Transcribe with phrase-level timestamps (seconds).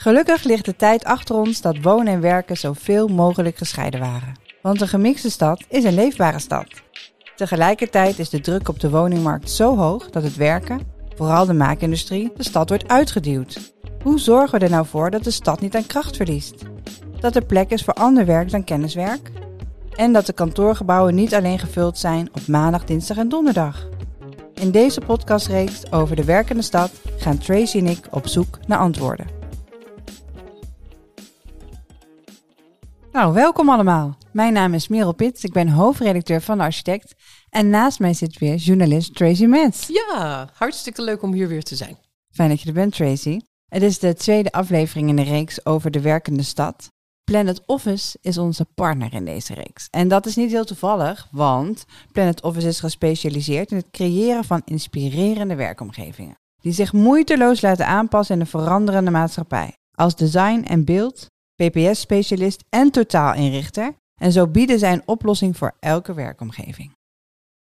[0.00, 4.34] Gelukkig ligt de tijd achter ons dat wonen en werken zoveel mogelijk gescheiden waren.
[4.62, 6.66] Want een gemixte stad is een leefbare stad.
[7.36, 10.80] Tegelijkertijd is de druk op de woningmarkt zo hoog dat het werken,
[11.16, 13.72] vooral de maakindustrie, de stad wordt uitgeduwd.
[14.02, 16.54] Hoe zorgen we er nou voor dat de stad niet aan kracht verliest?
[17.20, 19.30] Dat er plek is voor ander werk dan kenniswerk?
[19.94, 23.88] En dat de kantoorgebouwen niet alleen gevuld zijn op maandag, dinsdag en donderdag?
[24.54, 29.37] In deze podcastreeks over de werkende stad gaan Tracy en ik op zoek naar antwoorden.
[33.12, 34.16] Nou, welkom allemaal.
[34.32, 37.14] Mijn naam is Merel Pits, ik ben hoofdredacteur van de Architect.
[37.50, 39.86] En naast mij zit weer journalist Tracy Mans.
[39.86, 41.98] Ja, hartstikke leuk om hier weer te zijn.
[42.30, 43.40] Fijn dat je er bent, Tracy.
[43.68, 46.88] Het is de tweede aflevering in de reeks over de werkende stad.
[47.24, 49.86] Planet Office is onze partner in deze reeks.
[49.90, 54.62] En dat is niet heel toevallig, want Planet Office is gespecialiseerd in het creëren van
[54.64, 56.34] inspirerende werkomgevingen.
[56.60, 59.72] Die zich moeiteloos laten aanpassen in een veranderende maatschappij.
[59.94, 61.26] Als design en beeld,
[61.62, 63.94] PPS-specialist en totaalinrichter.
[64.20, 66.92] En zo bieden zij een oplossing voor elke werkomgeving.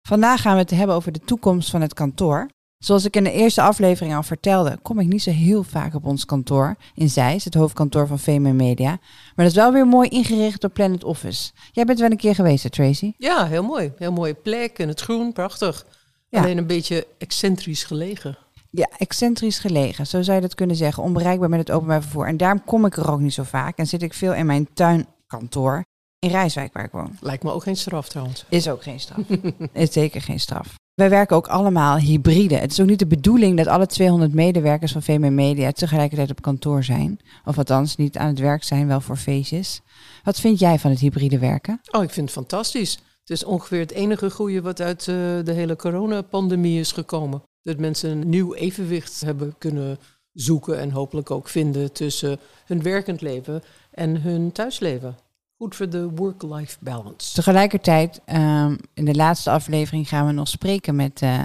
[0.08, 2.48] Vandaag gaan we het hebben over de toekomst van het kantoor.
[2.78, 6.06] Zoals ik in de eerste aflevering al vertelde, kom ik niet zo heel vaak op
[6.06, 8.90] ons kantoor in Zeist, het hoofdkantoor van VME Media.
[8.90, 9.00] Maar
[9.34, 11.52] dat is wel weer mooi ingericht door Planet Office.
[11.72, 13.12] Jij bent wel een keer geweest, Tracy?
[13.16, 13.92] Ja, heel mooi.
[13.96, 15.86] Heel mooie plek in het groen, prachtig.
[16.30, 18.38] Alleen een beetje excentrisch gelegen.
[18.70, 21.02] Ja, excentrisch gelegen, zo zou je dat kunnen zeggen.
[21.02, 22.26] Onbereikbaar met het openbaar vervoer.
[22.26, 24.68] En daarom kom ik er ook niet zo vaak en zit ik veel in mijn
[24.74, 25.84] tuinkantoor
[26.18, 27.16] in Rijswijk waar ik woon.
[27.20, 28.44] Lijkt me ook geen straf trouwens.
[28.48, 29.18] Is ook geen straf.
[29.72, 30.74] is zeker geen straf.
[30.94, 32.54] Wij werken ook allemaal hybride.
[32.54, 36.42] Het is ook niet de bedoeling dat alle 200 medewerkers van VME Media tegelijkertijd op
[36.42, 37.20] kantoor zijn.
[37.44, 39.80] Of althans niet aan het werk zijn, wel voor feestjes.
[40.22, 41.80] Wat vind jij van het hybride werken?
[41.90, 42.94] Oh, ik vind het fantastisch.
[43.20, 47.42] Het is ongeveer het enige goede wat uit uh, de hele coronapandemie is gekomen.
[47.68, 49.98] Dat mensen een nieuw evenwicht hebben kunnen
[50.32, 55.16] zoeken en hopelijk ook vinden tussen hun werkend leven en hun thuisleven.
[55.56, 57.34] Goed voor de work-life balance.
[57.34, 61.44] Tegelijkertijd, um, in de laatste aflevering gaan we nog spreken met uh,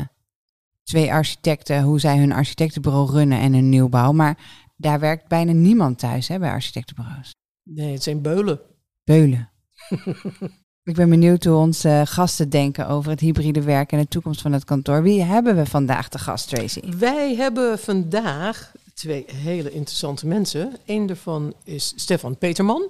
[0.84, 4.12] twee architecten, hoe zij hun architectenbureau runnen en hun nieuwbouw.
[4.12, 4.38] Maar
[4.78, 7.36] daar werkt bijna niemand thuis hè, bij architectenbureaus.
[7.64, 8.60] Nee, het zijn beulen.
[9.04, 9.50] Beulen.
[10.86, 14.52] Ik ben benieuwd hoe onze gasten denken over het hybride werken en de toekomst van
[14.52, 15.04] het kantoor.
[15.04, 16.80] Wie hebben we vandaag de gast, Tracy?
[16.98, 20.78] Wij hebben vandaag twee hele interessante mensen.
[20.86, 22.90] Eén daarvan is Stefan Peterman.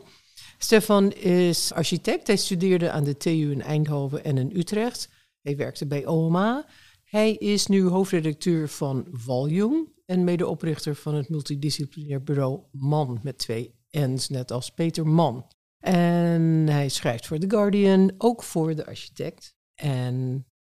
[0.57, 2.27] Stefan is architect.
[2.27, 5.09] Hij studeerde aan de TU in Eindhoven en in Utrecht.
[5.41, 6.65] Hij werkte bij OMA.
[7.03, 13.73] Hij is nu hoofdredacteur van Volume en medeoprichter van het multidisciplinair bureau MAN met twee
[13.91, 15.45] N's, net als Peter Mann.
[15.83, 19.55] En hij schrijft voor The Guardian, ook voor de architect.
[19.75, 20.16] En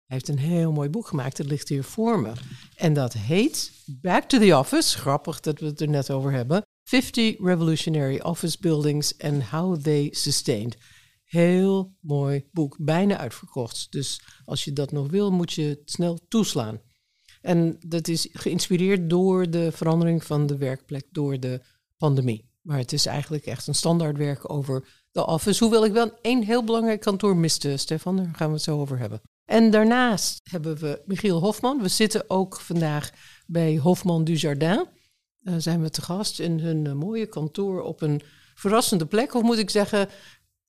[0.07, 2.33] hij heeft een heel mooi boek gemaakt, dat ligt hier voor me.
[2.75, 4.99] En dat heet Back to the Office.
[4.99, 6.63] Grappig dat we het er net over hebben.
[6.85, 10.77] 50 Revolutionary Office Buildings and How They Sustained.
[11.25, 13.87] Heel mooi boek, bijna uitverkocht.
[13.93, 16.81] Dus als je dat nog wil, moet je het snel toeslaan.
[17.41, 21.61] En dat is geïnspireerd door de verandering van de werkplek door de
[21.97, 22.49] pandemie.
[22.61, 25.65] Maar het is eigenlijk echt een standaardwerk over de office.
[25.65, 28.17] Hoewel ik wel één heel belangrijk kantoor miste, Stefan.
[28.17, 29.21] Daar gaan we het zo over hebben.
[29.45, 31.83] En daarnaast hebben we Michiel Hofman.
[31.83, 33.11] We zitten ook vandaag
[33.47, 34.87] bij Hofman Dujardin.
[35.43, 38.21] Uh, zijn we te gast in hun uh, mooie kantoor op een
[38.55, 39.35] verrassende plek.
[39.35, 40.09] Of moet ik zeggen,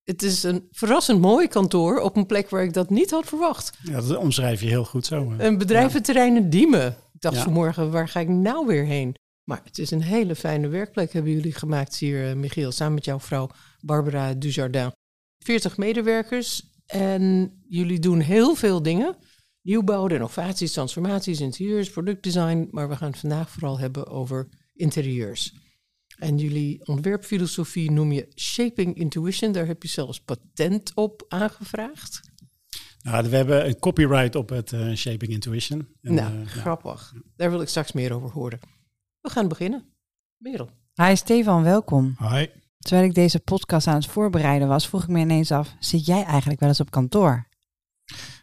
[0.03, 3.77] het is een verrassend mooi kantoor op een plek waar ik dat niet had verwacht.
[3.83, 5.33] Ja, dat omschrijf je heel goed zo.
[5.37, 6.87] Een bedrijventerrein in Diemen.
[6.87, 7.43] Ik dacht ja.
[7.43, 9.15] vanmorgen, waar ga ik nou weer heen?
[9.43, 13.05] Maar het is een hele fijne werkplek hebben jullie gemaakt hier, uh, Michiel, samen met
[13.05, 14.91] jouw vrouw Barbara Dujardin.
[15.39, 19.15] 40 medewerkers en jullie doen heel veel dingen.
[19.61, 22.67] Nieuwbouw, renovaties, transformaties, interieurs, productdesign.
[22.71, 25.53] Maar we gaan het vandaag vooral hebben over interieurs.
[26.17, 29.51] En jullie ontwerpfilosofie noem je Shaping Intuition.
[29.51, 32.21] Daar heb je zelfs patent op aangevraagd.
[33.01, 35.87] Nou, we hebben een copyright op het uh, Shaping Intuition.
[36.01, 37.11] En, nou, uh, grappig.
[37.13, 37.21] Ja.
[37.35, 38.59] Daar wil ik straks meer over horen.
[39.21, 39.83] We gaan beginnen.
[40.37, 40.69] Merel.
[40.93, 42.15] Hi Stefan, welkom.
[42.19, 42.45] Hi.
[42.79, 46.23] Terwijl ik deze podcast aan het voorbereiden was, vroeg ik me ineens af: zit jij
[46.23, 47.47] eigenlijk wel eens op kantoor?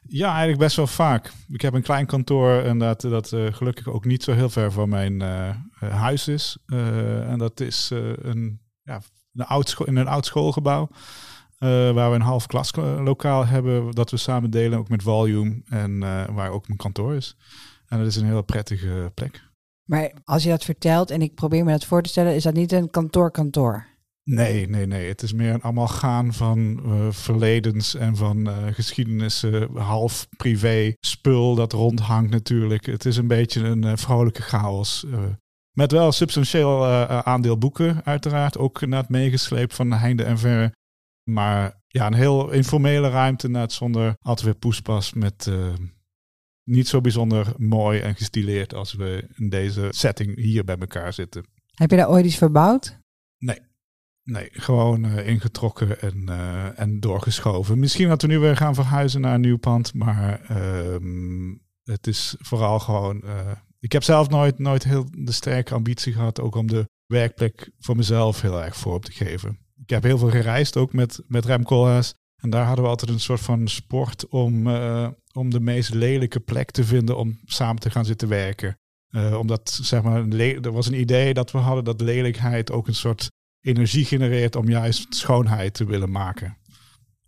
[0.02, 1.32] Ja, eigenlijk best wel vaak.
[1.48, 4.72] Ik heb een klein kantoor en dat, dat uh, gelukkig ook niet zo heel ver
[4.72, 6.58] van mijn uh, huis is.
[6.66, 7.90] Uh, en dat is
[8.22, 9.00] een, ja,
[9.32, 10.88] een oud in een oud schoolgebouw.
[11.58, 15.62] waar we een half klaslokaal hebben, dat we samen delen, ook met Volume.
[15.68, 15.98] En
[16.34, 17.36] waar ook mijn kantoor is.
[17.86, 19.47] En dat is een heel prettige plek.
[19.88, 22.54] Maar als je dat vertelt en ik probeer me dat voor te stellen, is dat
[22.54, 23.86] niet een kantoor-kantoor?
[24.22, 25.08] Nee, nee, nee.
[25.08, 31.54] Het is meer een amalgaan van uh, verledens en van uh, geschiedenissen, half privé spul
[31.54, 32.86] dat rondhangt natuurlijk.
[32.86, 35.06] Het is een beetje een uh, vrolijke chaos.
[35.72, 38.58] Met wel substantieel aandeel boeken, uiteraard.
[38.58, 40.72] Ook net meegesleept van heinde en verre.
[41.30, 45.12] Maar ja, een heel informele ruimte, net zonder altijd weer poespas.
[45.12, 45.50] Met
[46.68, 51.46] niet zo bijzonder mooi en gestileerd als we in deze setting hier bij elkaar zitten.
[51.74, 52.98] Heb je daar ooit iets verbouwd?
[53.38, 53.60] Nee.
[54.22, 57.78] Nee, gewoon uh, ingetrokken en, uh, en doorgeschoven.
[57.78, 60.96] Misschien dat we nu weer gaan verhuizen naar een nieuw pand, maar uh,
[61.82, 63.20] het is vooral gewoon.
[63.24, 63.50] Uh,
[63.80, 67.96] ik heb zelf nooit, nooit heel de sterke ambitie gehad, ook om de werkplek voor
[67.96, 69.58] mezelf heel erg vorm te geven.
[69.82, 72.14] Ik heb heel veel gereisd, ook met, met Rem Koolhaas.
[72.42, 74.66] En daar hadden we altijd een soort van sport om,
[75.32, 78.78] om de meest lelijke plek te vinden om samen te gaan zitten werken.
[79.38, 83.28] omdat, zeg maar, er was een idee dat we hadden dat lelijkheid ook een soort
[83.60, 86.56] energie genereert om juist schoonheid te willen maken.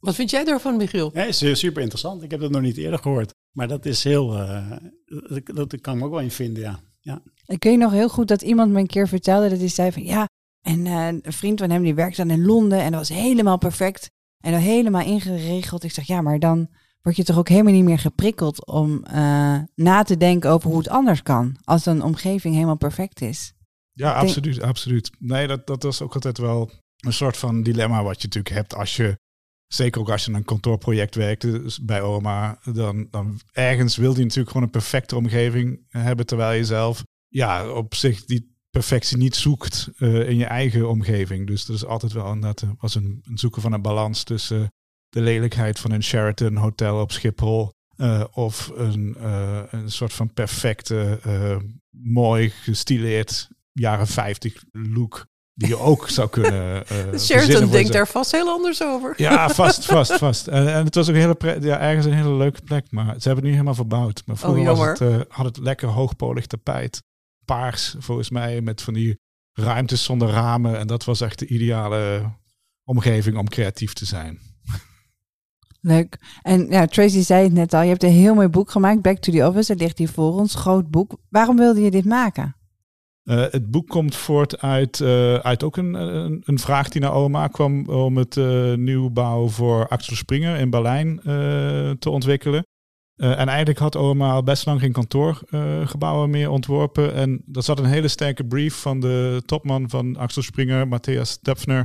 [0.01, 1.11] Wat vind jij daarvan, Michiel?
[1.15, 2.23] Ja, is super interessant.
[2.23, 3.35] Ik heb dat nog niet eerder gehoord.
[3.53, 4.73] Maar dat is heel, uh,
[5.07, 6.81] dat, dat, kan ik ook wel in vinden, ja.
[7.01, 7.23] ja.
[7.47, 10.05] Ik weet nog heel goed dat iemand me een keer vertelde dat hij zei van
[10.05, 10.29] ja,
[10.61, 13.59] en uh, een vriend van hem die werkt dan in Londen en dat was helemaal
[13.59, 14.11] perfect
[14.41, 15.85] en dan helemaal ingeregeld.
[15.85, 16.69] Ik zeg ja, maar dan
[17.03, 20.79] word je toch ook helemaal niet meer geprikkeld om uh, na te denken over hoe
[20.79, 23.53] het anders kan als een omgeving helemaal perfect is.
[23.93, 25.11] Ja, absoluut, absoluut.
[25.19, 28.75] Nee, dat, dat was ook altijd wel een soort van dilemma wat je natuurlijk hebt
[28.75, 29.19] als je,
[29.67, 34.23] zeker ook als je een kantoorproject werkt dus bij OMA, dan, dan ergens wil je
[34.23, 39.37] natuurlijk gewoon een perfecte omgeving hebben, terwijl je zelf ja, op zich die perfectie niet
[39.37, 41.47] zoekt uh, in je eigen omgeving.
[41.47, 44.73] Dus dat is altijd wel inderdaad was een, een zoeken van een balans tussen
[45.09, 50.33] de lelijkheid van een Sheraton hotel op Schiphol uh, of een, uh, een soort van
[50.33, 51.21] perfecte,
[51.91, 56.85] mooi gestileerd jaren 50 look die je ook zou kunnen.
[57.21, 59.15] Sheraton denkt daar vast heel anders over.
[59.17, 60.47] Ja, vast, vast, vast.
[60.47, 63.11] En, en het was ook een hele ja, ergens een hele leuke plek, maar ze
[63.11, 64.23] hebben het nu helemaal verbouwd.
[64.27, 67.03] Maar vroeger oh, was het, had het lekker hoogpolig tapijt.
[67.51, 69.19] Paars, volgens mij, met van die
[69.53, 70.79] ruimtes zonder ramen.
[70.79, 72.33] En dat was echt de ideale
[72.85, 74.39] omgeving om creatief te zijn.
[75.81, 76.19] Leuk.
[76.43, 79.19] En ja, Tracy zei het net al, je hebt een heel mooi boek gemaakt, Back
[79.19, 79.73] to the Office.
[79.73, 81.17] Het ligt hier voor ons, groot boek.
[81.29, 82.57] Waarom wilde je dit maken?
[83.25, 87.15] Uh, het boek komt voort uit, uh, uit ook een, een, een, vraag die naar
[87.15, 91.21] OMA kwam om het uh, nieuwbouw voor Axel Springer in Berlijn
[91.99, 92.65] te ontwikkelen.
[93.21, 97.15] En eigenlijk had OMA al best lang geen kantoorgebouwen meer ontworpen.
[97.15, 101.85] En er zat een hele sterke brief van de topman van Axel Springer, Matthias Döpfner,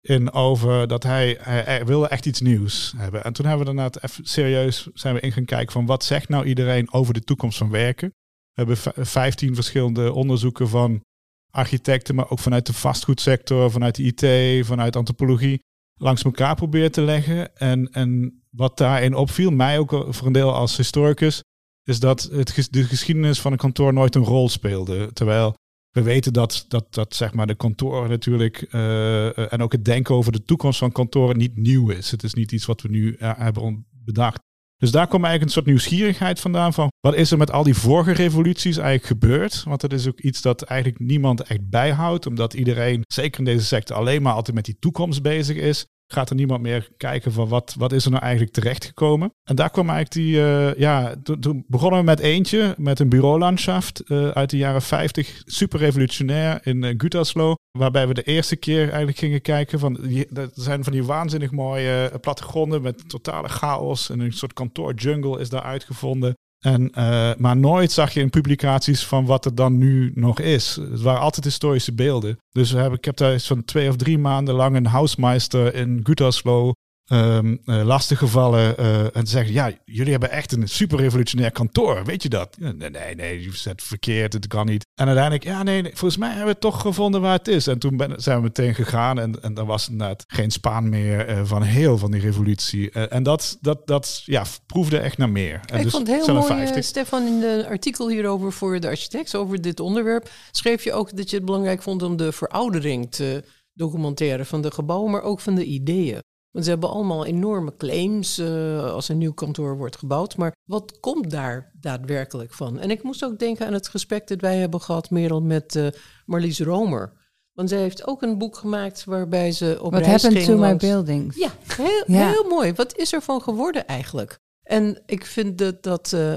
[0.00, 1.38] in over dat hij,
[1.84, 3.24] wilde echt iets nieuws hebben.
[3.24, 3.90] En toen hebben we daarna
[4.22, 7.70] serieus zijn we in gaan kijken van wat zegt nou iedereen over de toekomst van
[7.70, 8.08] werken.
[8.52, 11.02] We hebben vijftien verschillende onderzoeken van
[11.50, 15.62] architecten, maar ook vanuit de vastgoedsector, vanuit de IT, vanuit antropologie,
[15.94, 17.56] langs elkaar proberen te leggen.
[17.56, 21.42] En, en wat daarin opviel, mij ook voor een deel als historicus,
[21.84, 25.12] is dat het, de geschiedenis van een kantoor nooit een rol speelde.
[25.12, 25.54] Terwijl
[25.90, 30.14] we weten dat, dat, dat zeg maar de kantoren natuurlijk uh, en ook het denken
[30.14, 32.10] over de toekomst van kantoren niet nieuw is.
[32.10, 34.38] Het is niet iets wat we nu uh, hebben bedacht.
[34.84, 37.74] Dus daar kwam eigenlijk een soort nieuwsgierigheid vandaan van wat is er met al die
[37.74, 39.62] vorige revoluties eigenlijk gebeurd?
[39.62, 43.64] Want dat is ook iets dat eigenlijk niemand echt bijhoudt, omdat iedereen, zeker in deze
[43.64, 47.48] sector, alleen maar altijd met die toekomst bezig is gaat er niemand meer kijken van
[47.48, 49.32] wat, wat is er nou eigenlijk terechtgekomen.
[49.44, 54.02] En daar kwam eigenlijk die, uh, ja, toen, begonnen we met eentje, met een bureaulandschaft
[54.06, 59.18] uh, uit de jaren 50, super revolutionair in uh, waarbij we de eerste keer eigenlijk
[59.18, 59.98] gingen kijken van,
[60.32, 65.48] er zijn van die waanzinnig mooie plattegronden met totale chaos en een soort kantoorjungle is
[65.48, 66.34] daar uitgevonden.
[66.64, 70.78] En, uh, maar nooit zag je in publicaties van wat er dan nu nog is.
[70.90, 72.38] Het waren altijd historische beelden.
[72.50, 76.72] Dus ik heb daar van twee of drie maanden lang een housemeister in Gütersloh
[77.08, 82.22] um, uh, lastiggevallen uh, en zeggen, ja, jullie hebben echt een super revolutionair kantoor, weet
[82.22, 82.56] je dat?
[82.58, 84.86] Nee, nee, nee, je zet verkeerd, het kan niet.
[84.94, 87.66] En uiteindelijk, ja, nee, nee, volgens mij hebben we het toch gevonden waar het is.
[87.66, 91.28] En toen ben, zijn we meteen gegaan en, en dan was inderdaad geen spaan meer
[91.28, 92.90] uh, van heel van die revolutie.
[92.90, 95.60] en dat, dat, dat ja, proefde echt naar meer.
[95.66, 99.36] En ik dus vond het heel mooi, Stefan, in de artikel hierover voor de architect,
[99.36, 103.44] over dit onderwerp, schreef je ook dat je het belangrijk vond om de veroudering te
[103.72, 106.22] documenteren van de gebouwen, maar ook van de ideeën.
[106.54, 110.36] Want ze hebben allemaal enorme claims uh, als een nieuw kantoor wordt gebouwd.
[110.36, 112.78] Maar wat komt daar daadwerkelijk van?
[112.78, 115.86] En ik moest ook denken aan het gesprek dat wij hebben gehad, Merel, met uh,
[116.26, 117.12] Marlies Romer.
[117.52, 120.62] Want zij heeft ook een boek gemaakt waarbij ze op What reis happened ging to
[120.62, 120.82] langs...
[120.82, 121.36] my buildings?
[121.36, 122.28] Ja, heel, ja.
[122.30, 122.72] heel mooi.
[122.72, 124.38] Wat is er van geworden eigenlijk?
[124.62, 126.34] En ik vind dat, dat uh,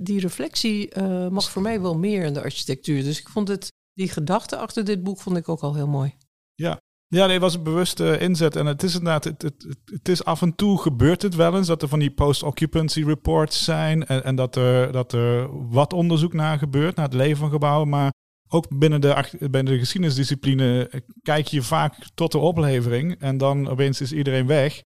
[0.00, 0.98] die reflectie
[1.30, 3.02] mag voor mij wel meer in de architectuur.
[3.02, 6.14] Dus ik vond het, die gedachte achter dit boek vond ik ook al heel mooi.
[6.54, 6.80] Ja,
[7.18, 8.56] ja, nee, was een bewuste inzet.
[8.56, 11.66] En het is inderdaad, het, het, het is af en toe gebeurt het wel eens
[11.66, 14.06] dat er van die post-occupancy reports zijn.
[14.06, 17.88] En, en dat, er, dat er wat onderzoek naar gebeurt, naar het leven van gebouwen.
[17.88, 18.12] Maar
[18.48, 20.90] ook binnen de, binnen de geschiedenisdiscipline
[21.22, 24.82] kijk je vaak tot de oplevering en dan opeens is iedereen weg.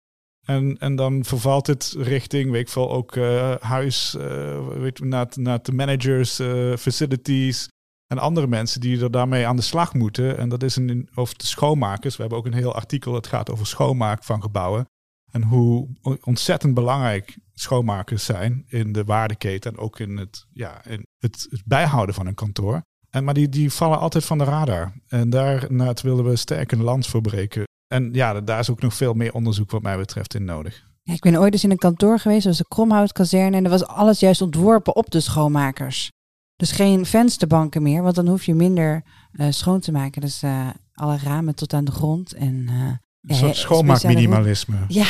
[0.45, 5.27] En, en dan vervalt het richting, weet ik veel, ook eh, huis, eh, weet naar,
[5.35, 7.69] naar de managers, eh, facilities
[8.07, 10.39] en andere mensen die er daarmee aan de slag moeten.
[10.39, 12.15] En dat is een, over de schoonmakers.
[12.17, 14.87] We hebben ook een heel artikel dat gaat over schoonmaak van gebouwen.
[15.31, 15.89] En hoe
[16.21, 20.83] ontzettend belangrijk schoonmakers zijn in de waardeketen en ook in het, ja,
[21.19, 22.83] het, bijhouden van een kantoor.
[23.11, 24.93] En, maar die, die vallen altijd van de radar.
[25.09, 27.65] En daarnaar willen we sterk een lans voor breken.
[27.87, 30.87] En ja, daar is ook nog veel meer onderzoek wat mij betreft in nodig.
[31.03, 33.57] Ja, ik ben ooit eens in een kantoor geweest, dat was de Kromhoutkazerne.
[33.57, 36.11] En er was alles juist ontworpen op de schoonmakers.
[36.57, 40.21] Dus geen vensterbanken meer, want dan hoef je minder eh, schoon te maken.
[40.21, 42.33] Dus eh, alle ramen tot aan de grond.
[42.33, 42.93] En, eh,
[43.27, 44.77] Een soort ja, schoonmaakminimalisme.
[44.89, 45.07] Ja,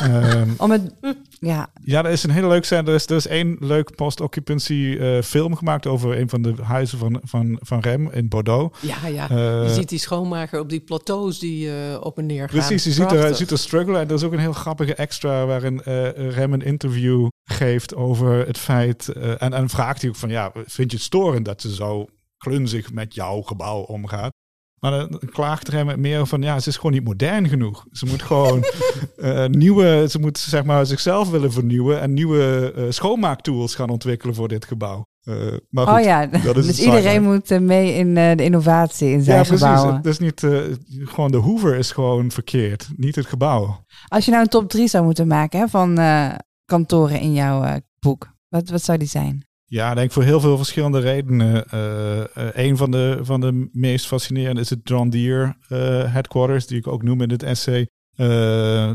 [0.00, 0.94] Ehm, om het,
[1.40, 2.86] ja, ja, er is een hele leuk zijn.
[2.86, 6.98] Er is, er is één leuk post-occupancy eh, film gemaakt over een van de huizen
[6.98, 8.78] van, van, van Rem in Bordeaux.
[8.80, 9.30] Ja, ja.
[9.30, 12.58] Eh, je ziet die schoonmaker op die plateaus die eh, op en neer gaan.
[12.58, 13.98] Precies, je ziet er, ziet er struggle.
[13.98, 18.46] En er is ook een heel grappige extra waarin eh, Rem een interview geeft over
[18.46, 19.08] het feit.
[19.08, 22.06] eh, en, en vraagt hij ook van, ja, vind je het storend dat ze zo
[22.38, 24.32] klunzig met jouw gebouw omgaat?
[24.80, 27.86] Maar dan klaagt Rem meer van, ja, ze is gewoon niet modern genoeg.
[27.92, 28.64] Ze moet gewoon
[29.16, 34.34] eh, nieuwe, ze moet zeg maar zichzelf willen vernieuwen en nieuwe eh, schoonmaaktools gaan ontwikkelen
[34.34, 35.04] voor dit gebouw.
[35.22, 35.34] Eh,
[35.70, 39.08] maar goed, oh ja, dat is dus iedereen moet eh, mee in eh, de innovatie
[39.10, 39.66] in zijn Ja, precies.
[39.66, 39.96] gebouwen.
[39.96, 40.58] Het is niet, eh,
[41.04, 43.84] gewoon de hoever is gewoon verkeerd, niet het gebouw.
[44.08, 46.32] Als je nou een top 3 zou moeten maken hè, van eh,
[46.64, 49.45] kantoren in jouw eh, boek, wat, wat zou die zijn?
[49.68, 51.68] Ja, denk voor heel veel verschillende redenen.
[51.68, 55.78] Eh, een van de, van de meest fascinerende is het John Deere eh,
[56.12, 57.86] headquarters, die ik ook noem in het essay.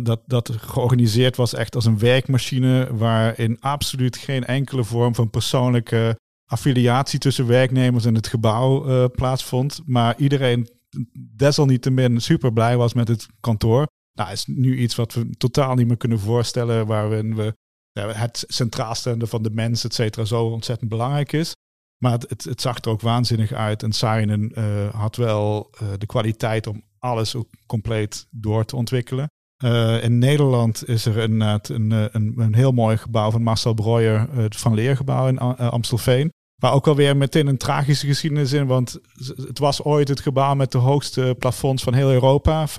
[0.04, 6.20] Dat, dat georganiseerd was echt als een werkmachine waarin absoluut geen enkele vorm van persoonlijke
[6.46, 9.82] affiliatie tussen werknemers en het gebouw plaatsvond.
[9.86, 10.68] Maar iedereen
[11.36, 13.88] desalniettemin super blij was met het kantoor.
[14.14, 17.56] Nou, is nu iets wat we totaal niet meer kunnen voorstellen, waarin we
[17.94, 21.54] het centraal stellen van de mens, et cetera, zo ontzettend belangrijk is.
[22.04, 23.84] Maar het, het, zag er ook waanzinnig uit.
[23.84, 29.28] En Saarinen eh, had wel eh, de kwaliteit om alles ook compleet door te ontwikkelen.
[29.64, 31.92] Eh, in Nederland is er een, een,
[32.40, 36.32] een, heel mooi gebouw van Marcel Breuer, het Van Leergebouw in Amstelveen.
[36.62, 39.00] Waar ook alweer meteen een tragische geschiedenis in, want
[39.36, 42.68] het was ooit het gebouw met de hoogste plafonds van heel Europa.
[42.68, 42.74] 5,4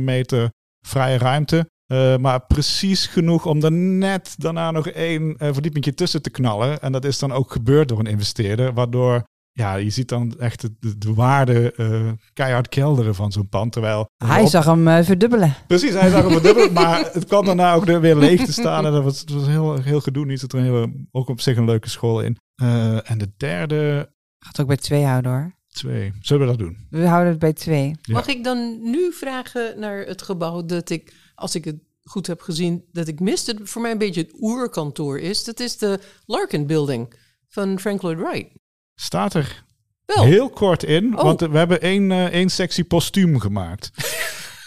[0.00, 0.50] meter
[0.86, 1.70] vrije ruimte.
[1.92, 6.80] Uh, maar precies genoeg om er net daarna nog één uh, verdiepingje tussen te knallen.
[6.80, 8.74] En dat is dan ook gebeurd door een investeerder.
[8.74, 13.72] Waardoor, ja, je ziet dan echt de, de waarde uh, keihard kelderen van zo'n pand.
[13.72, 14.08] Terwijl...
[14.16, 14.48] Hij op...
[14.48, 15.54] zag hem uh, verdubbelen.
[15.66, 16.72] Precies, hij zag hem verdubbelen.
[16.72, 18.86] maar het kwam daarna ook weer leeg te staan.
[18.86, 20.26] En dat was, dat was heel, heel gedoe.
[20.26, 22.36] Niet zit er een hele, ook op zich een leuke school in.
[22.62, 24.12] Uh, en de derde...
[24.38, 25.54] Gaat ook bij twee houden hoor.
[25.72, 26.12] Twee.
[26.20, 26.86] Zullen we dat doen?
[26.90, 27.94] We houden het bij twee.
[28.02, 28.14] Ja.
[28.14, 32.40] Mag ik dan nu vragen naar het gebouw dat ik, als ik het goed heb
[32.40, 35.44] gezien, dat ik miste, voor mij een beetje het oerkantoor is.
[35.44, 37.14] Dat is de Larkin Building
[37.48, 38.58] van Frank Lloyd Wright.
[38.94, 39.64] Staat er
[40.06, 40.24] Wel.
[40.24, 41.22] heel kort in, oh.
[41.22, 43.90] want we hebben één, uh, één sectie postuum gemaakt.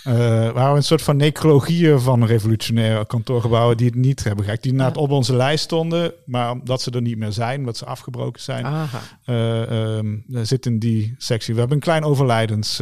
[0.08, 0.14] Uh,
[0.52, 4.62] waar we een soort van necrologieën van revolutionaire kantoorgebouwen die het niet hebben gehad.
[4.62, 7.86] Die inderdaad op onze lijst stonden, maar omdat ze er niet meer zijn, omdat ze
[7.86, 8.90] afgebroken zijn,
[9.26, 11.54] uh, um, zit in die sectie.
[11.54, 12.82] We hebben een klein overlijdens,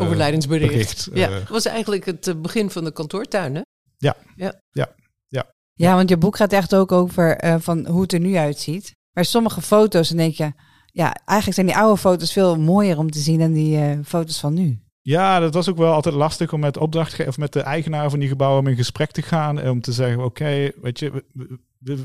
[0.00, 0.72] overlijdensbericht.
[0.72, 3.60] Bericht, ja, dat was eigenlijk het begin van de kantoortuin, hè?
[3.96, 4.16] Ja.
[4.36, 4.54] Ja.
[4.70, 4.94] ja,
[5.28, 5.44] ja.
[5.72, 8.94] Ja, want je boek gaat echt ook over uh, van hoe het er nu uitziet.
[9.12, 10.52] Maar sommige foto's, dan denk je,
[10.86, 14.40] ja, eigenlijk zijn die oude foto's veel mooier om te zien dan die uh, foto's
[14.40, 14.80] van nu.
[15.02, 18.18] Ja, dat was ook wel altijd lastig om met opdrachtgever of met de eigenaar van
[18.18, 19.60] die gebouwen in gesprek te gaan.
[19.60, 21.24] En om te zeggen, oké, weet je,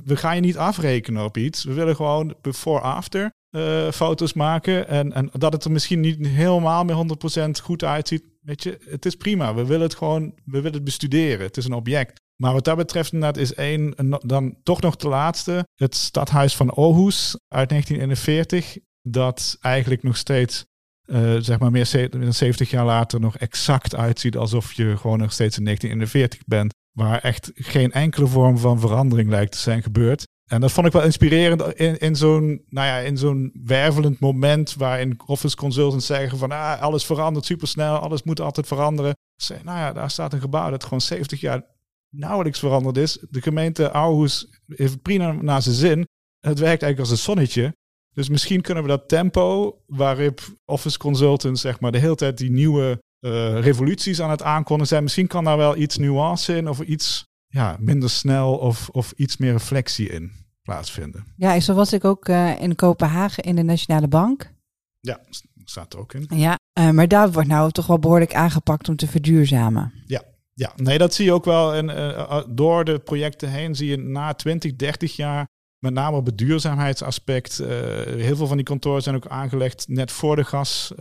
[0.06, 1.64] we, gaan je niet afrekenen op iets.
[1.64, 4.88] We willen gewoon before-after uh, foto's maken.
[4.88, 7.06] En, en dat het er misschien niet helemaal meer
[7.48, 8.24] 100% goed uitziet.
[8.42, 9.54] Weet je, het is prima.
[9.54, 11.46] We willen het gewoon, we willen het bestuderen.
[11.46, 12.22] Het is een object.
[12.36, 15.68] Maar wat dat betreft inderdaad is één, dan toch nog de laatste.
[15.76, 18.78] Het stadhuis van Aarhus uit 1941.
[19.02, 20.66] Dat eigenlijk nog steeds
[21.08, 25.32] uh, zeg maar meer dan 70 jaar later nog exact uitziet alsof je gewoon nog
[25.32, 26.74] steeds in 1941 bent.
[26.92, 30.26] Waar echt geen enkele vorm van verandering lijkt te zijn gebeurd.
[30.48, 34.74] En dat vond ik wel inspirerend in, in zo'n nou ja, in zo'n wervelend moment
[34.74, 39.16] waarin office consultants zeggen van ah, alles verandert supersnel, alles moet altijd veranderen.
[39.36, 41.62] Zeg, nou ja, daar staat een gebouw dat gewoon 70 jaar
[42.10, 43.26] nauwelijks veranderd is.
[43.30, 46.08] De gemeente Aarhus heeft prima naar zijn zin.
[46.40, 47.76] Het werkt eigenlijk als een zonnetje.
[48.18, 52.52] Dus misschien kunnen we dat tempo waarop office consultants zeg maar de hele tijd die
[52.52, 55.04] nieuwe uh, revoluties aan het aankondigen zijn.
[55.04, 59.38] Misschien kan daar wel iets nuance in of iets ja, minder snel of, of iets
[59.38, 60.32] meer reflectie in
[60.62, 61.26] plaatsvinden.
[61.36, 64.54] Ja, zo was ik ook uh, in Kopenhagen in de Nationale Bank.
[65.00, 65.20] Ja,
[65.64, 66.26] staat er ook in.
[66.30, 69.94] Ja, uh, maar daar wordt nou toch wel behoorlijk aangepakt om te verduurzamen.
[70.06, 71.74] Ja, ja, nee, dat zie je ook wel.
[71.74, 75.48] En uh, door de projecten heen zie je na 20, 30 jaar,
[75.80, 77.60] met name op het duurzaamheidsaspect.
[77.60, 80.92] Uh, heel veel van die kantoren zijn ook aangelegd net voor de gas,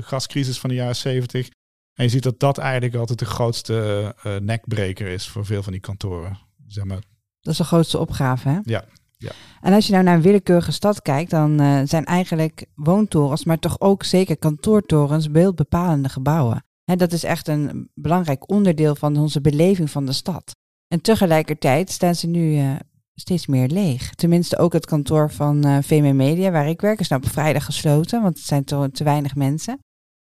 [0.00, 1.48] gascrisis van de jaren 70.
[1.94, 5.80] En je ziet dat dat eigenlijk altijd de grootste nekbreker is voor veel van die
[5.80, 6.38] kantoren.
[6.66, 7.02] Zeg maar.
[7.40, 8.58] Dat is de grootste opgave, hè?
[8.62, 8.84] Ja,
[9.18, 9.30] ja.
[9.60, 13.58] En als je nou naar een willekeurige stad kijkt, dan uh, zijn eigenlijk woontorens, maar
[13.58, 16.64] toch ook zeker kantoortorens, beeldbepalende gebouwen.
[16.84, 20.56] He, dat is echt een belangrijk onderdeel van onze beleving van de stad.
[20.88, 22.76] En tegelijkertijd staan ze nu uh,
[23.20, 24.14] steeds meer leeg.
[24.14, 27.64] Tenminste ook het kantoor van uh, VM Media, waar ik werk, is nou op vrijdag
[27.64, 29.78] gesloten, want het zijn te, te weinig mensen.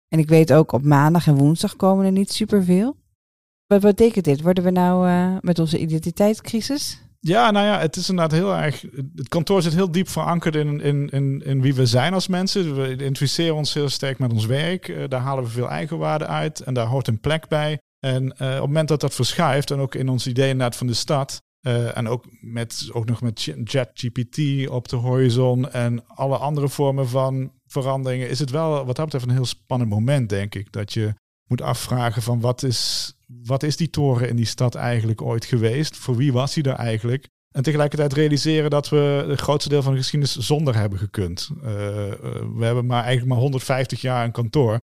[0.07, 2.97] En ik weet ook op maandag en woensdag komen er niet superveel.
[3.65, 4.41] Wat betekent dit?
[4.41, 5.09] Worden we nou
[5.41, 8.81] met onze identiteitscrisis ja, nou ja, het is inderdaad heel erg.
[9.15, 12.75] Het kantoor zit heel diep verankerd in, in, in, in wie we zijn als mensen.
[12.75, 14.87] We identificeren ons heel sterk met ons werk.
[14.87, 17.79] Uh, daar halen we veel eigenwaarde uit en daar hoort een plek bij.
[17.99, 20.93] En op het moment dat dat verschuift, en ook in ons idee inderdaad van de
[20.93, 26.69] stad, uh, en ook, met, ook nog met ChatGPT op de horizon en alle andere
[26.69, 30.71] vormen van veranderingen, is het wel wat dat betreft een heel spannend moment, denk ik.
[30.71, 31.13] Dat je
[31.47, 35.97] moet afvragen van wat is, wat is die toren in die stad eigenlijk ooit geweest?
[35.97, 37.27] Voor wie was hij er eigenlijk?
[37.51, 41.49] En tegelijkertijd realiseren dat we het grootste deel van de geschiedenis zonder hebben gekund.
[41.55, 41.61] Uh,
[42.55, 44.79] we hebben maar eigenlijk maar 150 jaar een kantoor.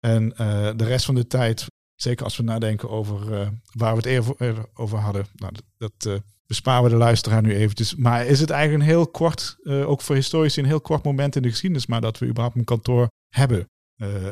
[0.00, 0.28] En
[0.76, 1.66] de rest van de tijd,
[2.02, 6.84] zeker als we nadenken over uh, waar we het eerder over hadden, nou, dat besparen
[6.84, 7.94] we de luisteraar nu eventjes.
[7.94, 11.42] Maar is het eigenlijk een heel kort, ook voor historici, een heel kort moment in
[11.42, 13.68] de geschiedenis, maar dat we überhaupt een kantoor hebben.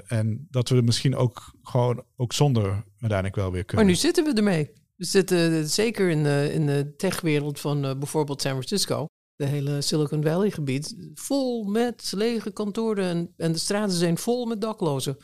[0.06, 3.86] En dat we er misschien ook gewoon ook zonder uiteindelijk wel weer kunnen.
[3.86, 4.70] Maar nu zitten we ermee.
[4.96, 9.06] We zitten zeker in de, in de techwereld van bijvoorbeeld San Francisco.
[9.36, 11.10] De hele Silicon Valley gebied.
[11.14, 15.16] Vol met lege kantoren en, en de straten zijn vol met daklozen.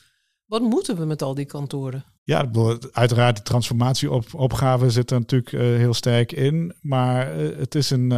[0.44, 2.04] Wat moeten we met al die kantoren?
[2.24, 2.50] Ja,
[2.92, 6.74] uiteraard de transformatieopgave zit er natuurlijk uh, heel sterk in.
[6.80, 8.12] Maar het is een,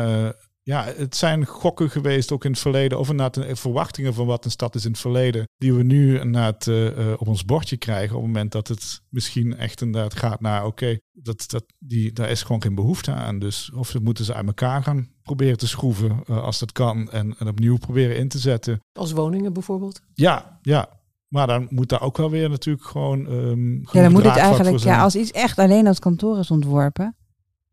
[0.63, 2.99] ja, het zijn gokken geweest ook in het verleden.
[2.99, 5.49] Of inderdaad verwachtingen van wat een stad is in het verleden.
[5.57, 8.17] Die we nu inderdaad uh, op ons bordje krijgen.
[8.17, 12.31] Op het moment dat het misschien echt inderdaad gaat naar oké, dat, dat, die, daar
[12.31, 13.39] is gewoon geen behoefte aan.
[13.39, 17.11] Dus of ze moeten ze uit elkaar gaan proberen te schroeven als dat kan.
[17.11, 18.81] En, en opnieuw proberen in te zetten.
[18.93, 20.01] Als woningen bijvoorbeeld?
[20.15, 20.96] Ja, ja.
[21.29, 23.27] Maar dan moet daar ook wel weer natuurlijk gewoon.
[23.27, 27.17] Um, ja, dan moet het eigenlijk, ja, als iets echt alleen als kantoor is ontworpen,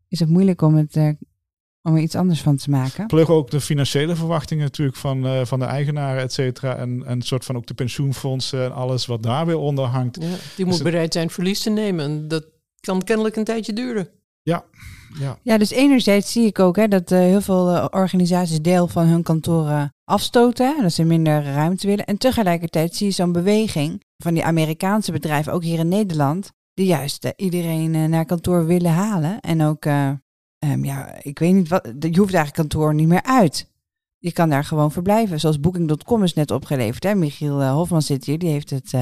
[0.08, 1.12] is het moeilijk om het uh,
[1.82, 3.06] om er iets anders van te maken.
[3.06, 6.76] Plug ook de financiële verwachtingen natuurlijk van, uh, van de eigenaren, et cetera.
[6.76, 10.22] En, en soort van ook de pensioenfondsen en alles wat daar weer onder hangt.
[10.22, 12.04] Ja, die moet bereid zijn verlies te nemen.
[12.04, 12.46] En dat
[12.80, 14.08] kan kennelijk een tijdje duren.
[14.42, 14.64] Ja,
[15.18, 15.38] ja.
[15.42, 19.06] ja dus enerzijds zie ik ook hè, dat uh, heel veel uh, organisaties deel van
[19.06, 20.82] hun kantoren afstoten.
[20.82, 22.04] Dat ze minder ruimte willen.
[22.04, 26.86] En tegelijkertijd zie je zo'n beweging van die Amerikaanse bedrijven, ook hier in Nederland, die
[26.86, 29.40] juist iedereen naar kantoor willen halen.
[29.40, 29.86] En ook
[30.64, 31.84] Um, ja, ik weet niet wat.
[31.84, 33.72] Je hoeft eigenlijk kantoor niet meer uit.
[34.18, 35.40] Je kan daar gewoon verblijven.
[35.40, 37.02] Zoals Booking.com is net opgeleverd.
[37.02, 37.14] Hè?
[37.14, 38.92] Michiel Hofman zit hier, die heeft het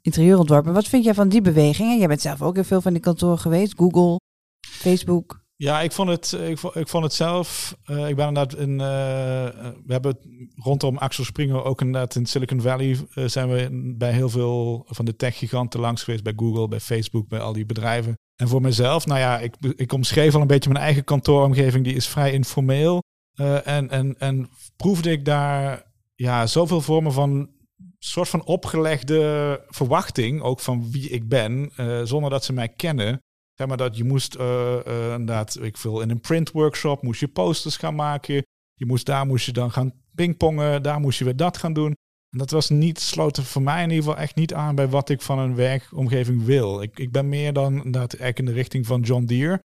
[0.00, 0.72] interieur ontworpen.
[0.72, 1.98] Wat vind jij van die bewegingen?
[1.98, 3.74] Jij bent zelf ook heel veel van die kantoren geweest.
[3.76, 4.20] Google,
[4.60, 5.46] Facebook.
[5.60, 7.76] Ja, ik vond het, ik vond, ik het zelf.
[7.86, 8.70] Uh, ik ben inderdaad in.
[8.70, 8.78] Uh,
[9.86, 10.18] we hebben
[10.56, 12.98] rondom Axel Springer ook inderdaad in Silicon Valley.
[13.14, 16.22] Uh, zijn we bij heel veel van de tech-giganten langs geweest.
[16.22, 18.14] Bij Google, bij Facebook, bij al die bedrijven.
[18.36, 21.84] En voor mezelf, nou ja, ik, ik omschreef al een beetje mijn eigen kantooromgeving.
[21.84, 23.02] Die is vrij informeel.
[23.64, 27.50] en, en, en proefde ik daar ja, zoveel vormen van
[27.98, 31.72] soort van opgelegde verwachting, ook van wie ik ben,
[32.04, 33.20] zonder dat ze mij kennen.
[33.58, 37.20] Zeg maar dat je moest uh, uh, inderdaad, ik veel, in een print workshop moest
[37.20, 38.42] je posters gaan maken.
[38.74, 41.94] Je moest, daar moest je dan gaan pingpongen, daar moest je weer dat gaan doen.
[42.30, 45.08] En dat was niet, sloten voor mij in ieder geval echt niet aan bij wat
[45.08, 46.82] ik van een werkomgeving wil.
[46.82, 49.62] Ik, ik ben meer dan inderdaad eigenlijk in de richting van John Deere.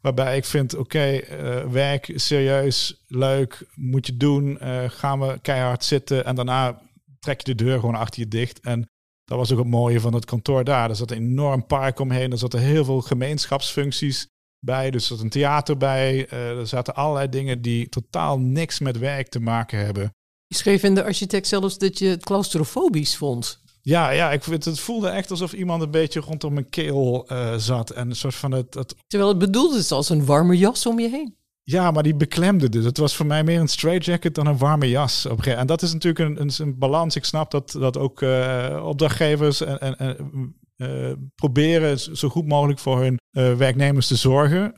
[0.00, 4.58] Waarbij ik vind, oké, uh, werk serieus, leuk, moet je doen.
[4.88, 6.82] gaan we keihard zitten en daarna
[7.18, 8.60] trek je de deur gewoon achter je dicht.
[8.60, 8.88] En
[9.26, 10.90] dat was ook het mooie van het kantoor daar.
[10.90, 12.32] Er zat een enorm park omheen.
[12.32, 14.28] Er zaten heel veel gemeenschapsfuncties
[14.60, 14.90] bij.
[14.90, 16.32] Dus er zat een theater bij.
[16.32, 20.10] Uh, er zaten allerlei dingen die totaal niks met werk te maken hebben.
[20.46, 23.60] Je schreef in de architect zelfs dat je het claustrofobisch vond.
[23.80, 27.90] Ja, ja, ik het voelde echt alsof iemand een beetje rondom mijn keel uh, zat.
[27.90, 28.94] En een soort van het, het...
[29.06, 31.36] Terwijl het bedoeld is als een warme jas om je heen.
[31.68, 32.84] Ja, maar die beklemde dus.
[32.84, 35.26] Het was voor mij meer een straitjacket dan een warme jas.
[35.26, 37.16] Op en dat is natuurlijk een, een, een, balans.
[37.16, 42.78] Ik snap dat, dat ook uh, opdrachtgevers en, en, en uh, proberen zo goed mogelijk
[42.78, 44.74] voor hun uh, werknemers te zorgen.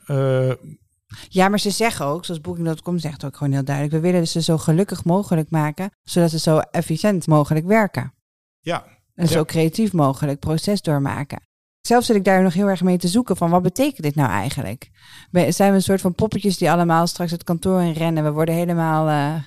[1.27, 4.41] Ja, maar ze zeggen ook, zoals Booking.com zegt ook gewoon heel duidelijk, we willen ze
[4.41, 8.13] zo gelukkig mogelijk maken, zodat ze zo efficiënt mogelijk werken.
[8.59, 11.48] Ja, En zo creatief mogelijk proces doormaken.
[11.81, 14.29] Zelf zit ik daar nog heel erg mee te zoeken van wat betekent dit nou
[14.29, 14.89] eigenlijk?
[15.31, 18.23] Zijn we een soort van poppetjes die allemaal straks het kantoor in rennen?
[18.23, 19.43] We worden helemaal eh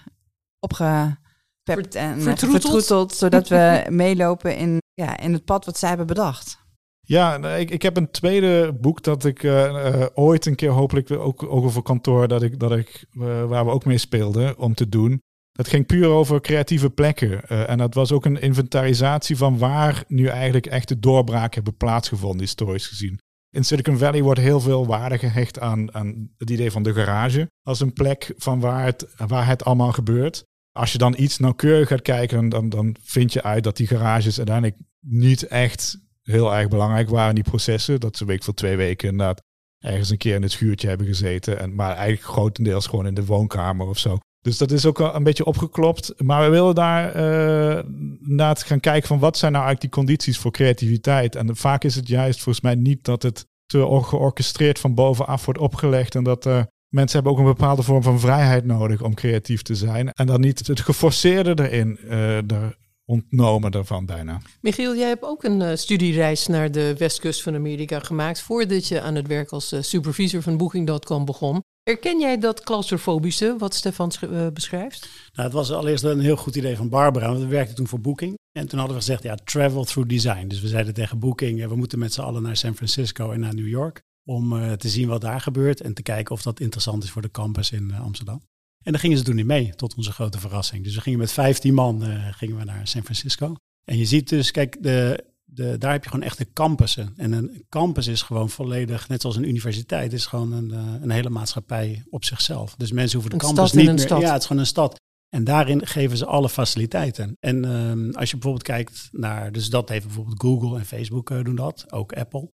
[0.58, 2.62] opgepept en eh, vertroeteld.
[2.62, 6.62] vertroeteld, zodat we meelopen in, ja, in het pad wat zij hebben bedacht.
[7.06, 10.70] Ja, nee, ik, ik heb een tweede boek dat ik eh, eh, ooit een keer
[10.70, 13.98] hopelijk weer ook, ook over kantoor, dat ik, dat ik, eh, waar we ook mee
[13.98, 15.22] speelden om te doen.
[15.52, 17.48] Dat ging puur over creatieve plekken.
[17.48, 22.40] Eh, en dat was ook een inventarisatie van waar nu eigenlijk echte doorbraken hebben plaatsgevonden,
[22.40, 23.20] historisch gezien.
[23.50, 27.50] In Silicon Valley wordt heel veel waarde gehecht aan, aan het idee van de garage
[27.62, 30.44] als een plek van waar het, waar het allemaal gebeurt.
[30.72, 34.36] Als je dan iets nauwkeurig gaat kijken, dan, dan vind je uit dat die garages
[34.36, 38.00] uiteindelijk niet echt heel erg belangrijk waren in die processen.
[38.00, 39.42] Dat ze week voor twee weken inderdaad
[39.78, 41.58] ergens een keer in het schuurtje hebben gezeten.
[41.58, 44.18] En, maar eigenlijk grotendeels gewoon in de woonkamer of zo.
[44.42, 46.22] Dus dat is ook een beetje opgeklopt.
[46.22, 47.84] Maar we willen daar eh
[48.20, 51.36] inderdaad gaan kijken van wat zijn nou eigenlijk die condities voor creativiteit.
[51.36, 55.44] En vaak is het juist volgens mij niet dat het te or- georchestreerd van bovenaf
[55.44, 56.14] wordt opgelegd.
[56.14, 59.74] En dat eh, mensen hebben ook een bepaalde vorm van vrijheid nodig om creatief te
[59.74, 60.12] zijn.
[60.12, 64.40] En dan niet het geforceerde erin eh er ontnomen daarvan bijna.
[64.60, 69.00] Michiel, jij hebt ook een eh, studiereis naar de westkust van Amerika gemaakt voordat je
[69.00, 71.62] aan het werk als eh, supervisor van Booking.com begon.
[71.82, 75.08] Herken jij dat claustrofobische wat Stefan eh, beschrijft?
[75.32, 77.28] Nou, het was allereerst een heel goed idee van Barbara.
[77.28, 78.38] Want we werkten toen voor Booking.
[78.52, 80.46] En toen hadden we gezegd, ja, travel through design.
[80.46, 83.40] Dus we zeiden tegen Booking, eh, we moeten met z'n allen naar San Francisco en
[83.40, 84.02] naar New York.
[84.24, 87.22] Om eh, te zien wat daar gebeurt en te kijken of dat interessant is voor
[87.22, 88.42] de campus in Amsterdam.
[88.82, 90.84] En daar gingen ze toen niet mee, tot onze grote verrassing.
[90.84, 93.54] Dus we gingen met 15 man gingen we naar San Francisco.
[93.84, 97.12] En je ziet dus, kijk, de, de, daar heb je gewoon echte campussen.
[97.16, 101.10] En een campus is gewoon volledig, net zoals een universiteit, is gewoon een, eh, een
[101.10, 102.74] hele maatschappij op zichzelf.
[102.76, 104.04] Dus mensen hoeven de Een campus niet een meer...
[104.04, 104.20] stad.
[104.20, 105.00] Ja, het is gewoon een stad.
[105.28, 107.36] En daarin geven ze alle faciliteiten.
[107.40, 111.44] En ehm, als je bijvoorbeeld kijkt naar, dus dat heeft bijvoorbeeld Google en Facebook eh,
[111.44, 112.50] doen dat, ook Apple.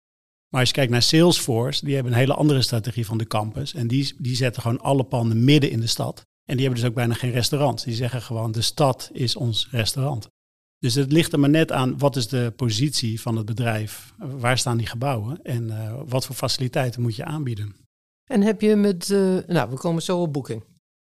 [0.49, 3.73] Maar als je kijkt naar Salesforce, die hebben een hele andere strategie van de campus.
[3.73, 6.25] En die, die zetten gewoon alle panden midden in de stad.
[6.45, 7.83] En die hebben dus ook bijna geen restaurants.
[7.83, 10.29] Die zeggen gewoon, de stad is ons restaurant.
[10.79, 14.13] Dus het ligt er maar net aan, wat is de positie van het bedrijf?
[14.17, 15.41] Waar staan die gebouwen?
[15.43, 17.75] En eh, wat voor faciliteiten moet je aanbieden?
[18.29, 20.63] En heb je met, eh, nou, we komen zo op Booking.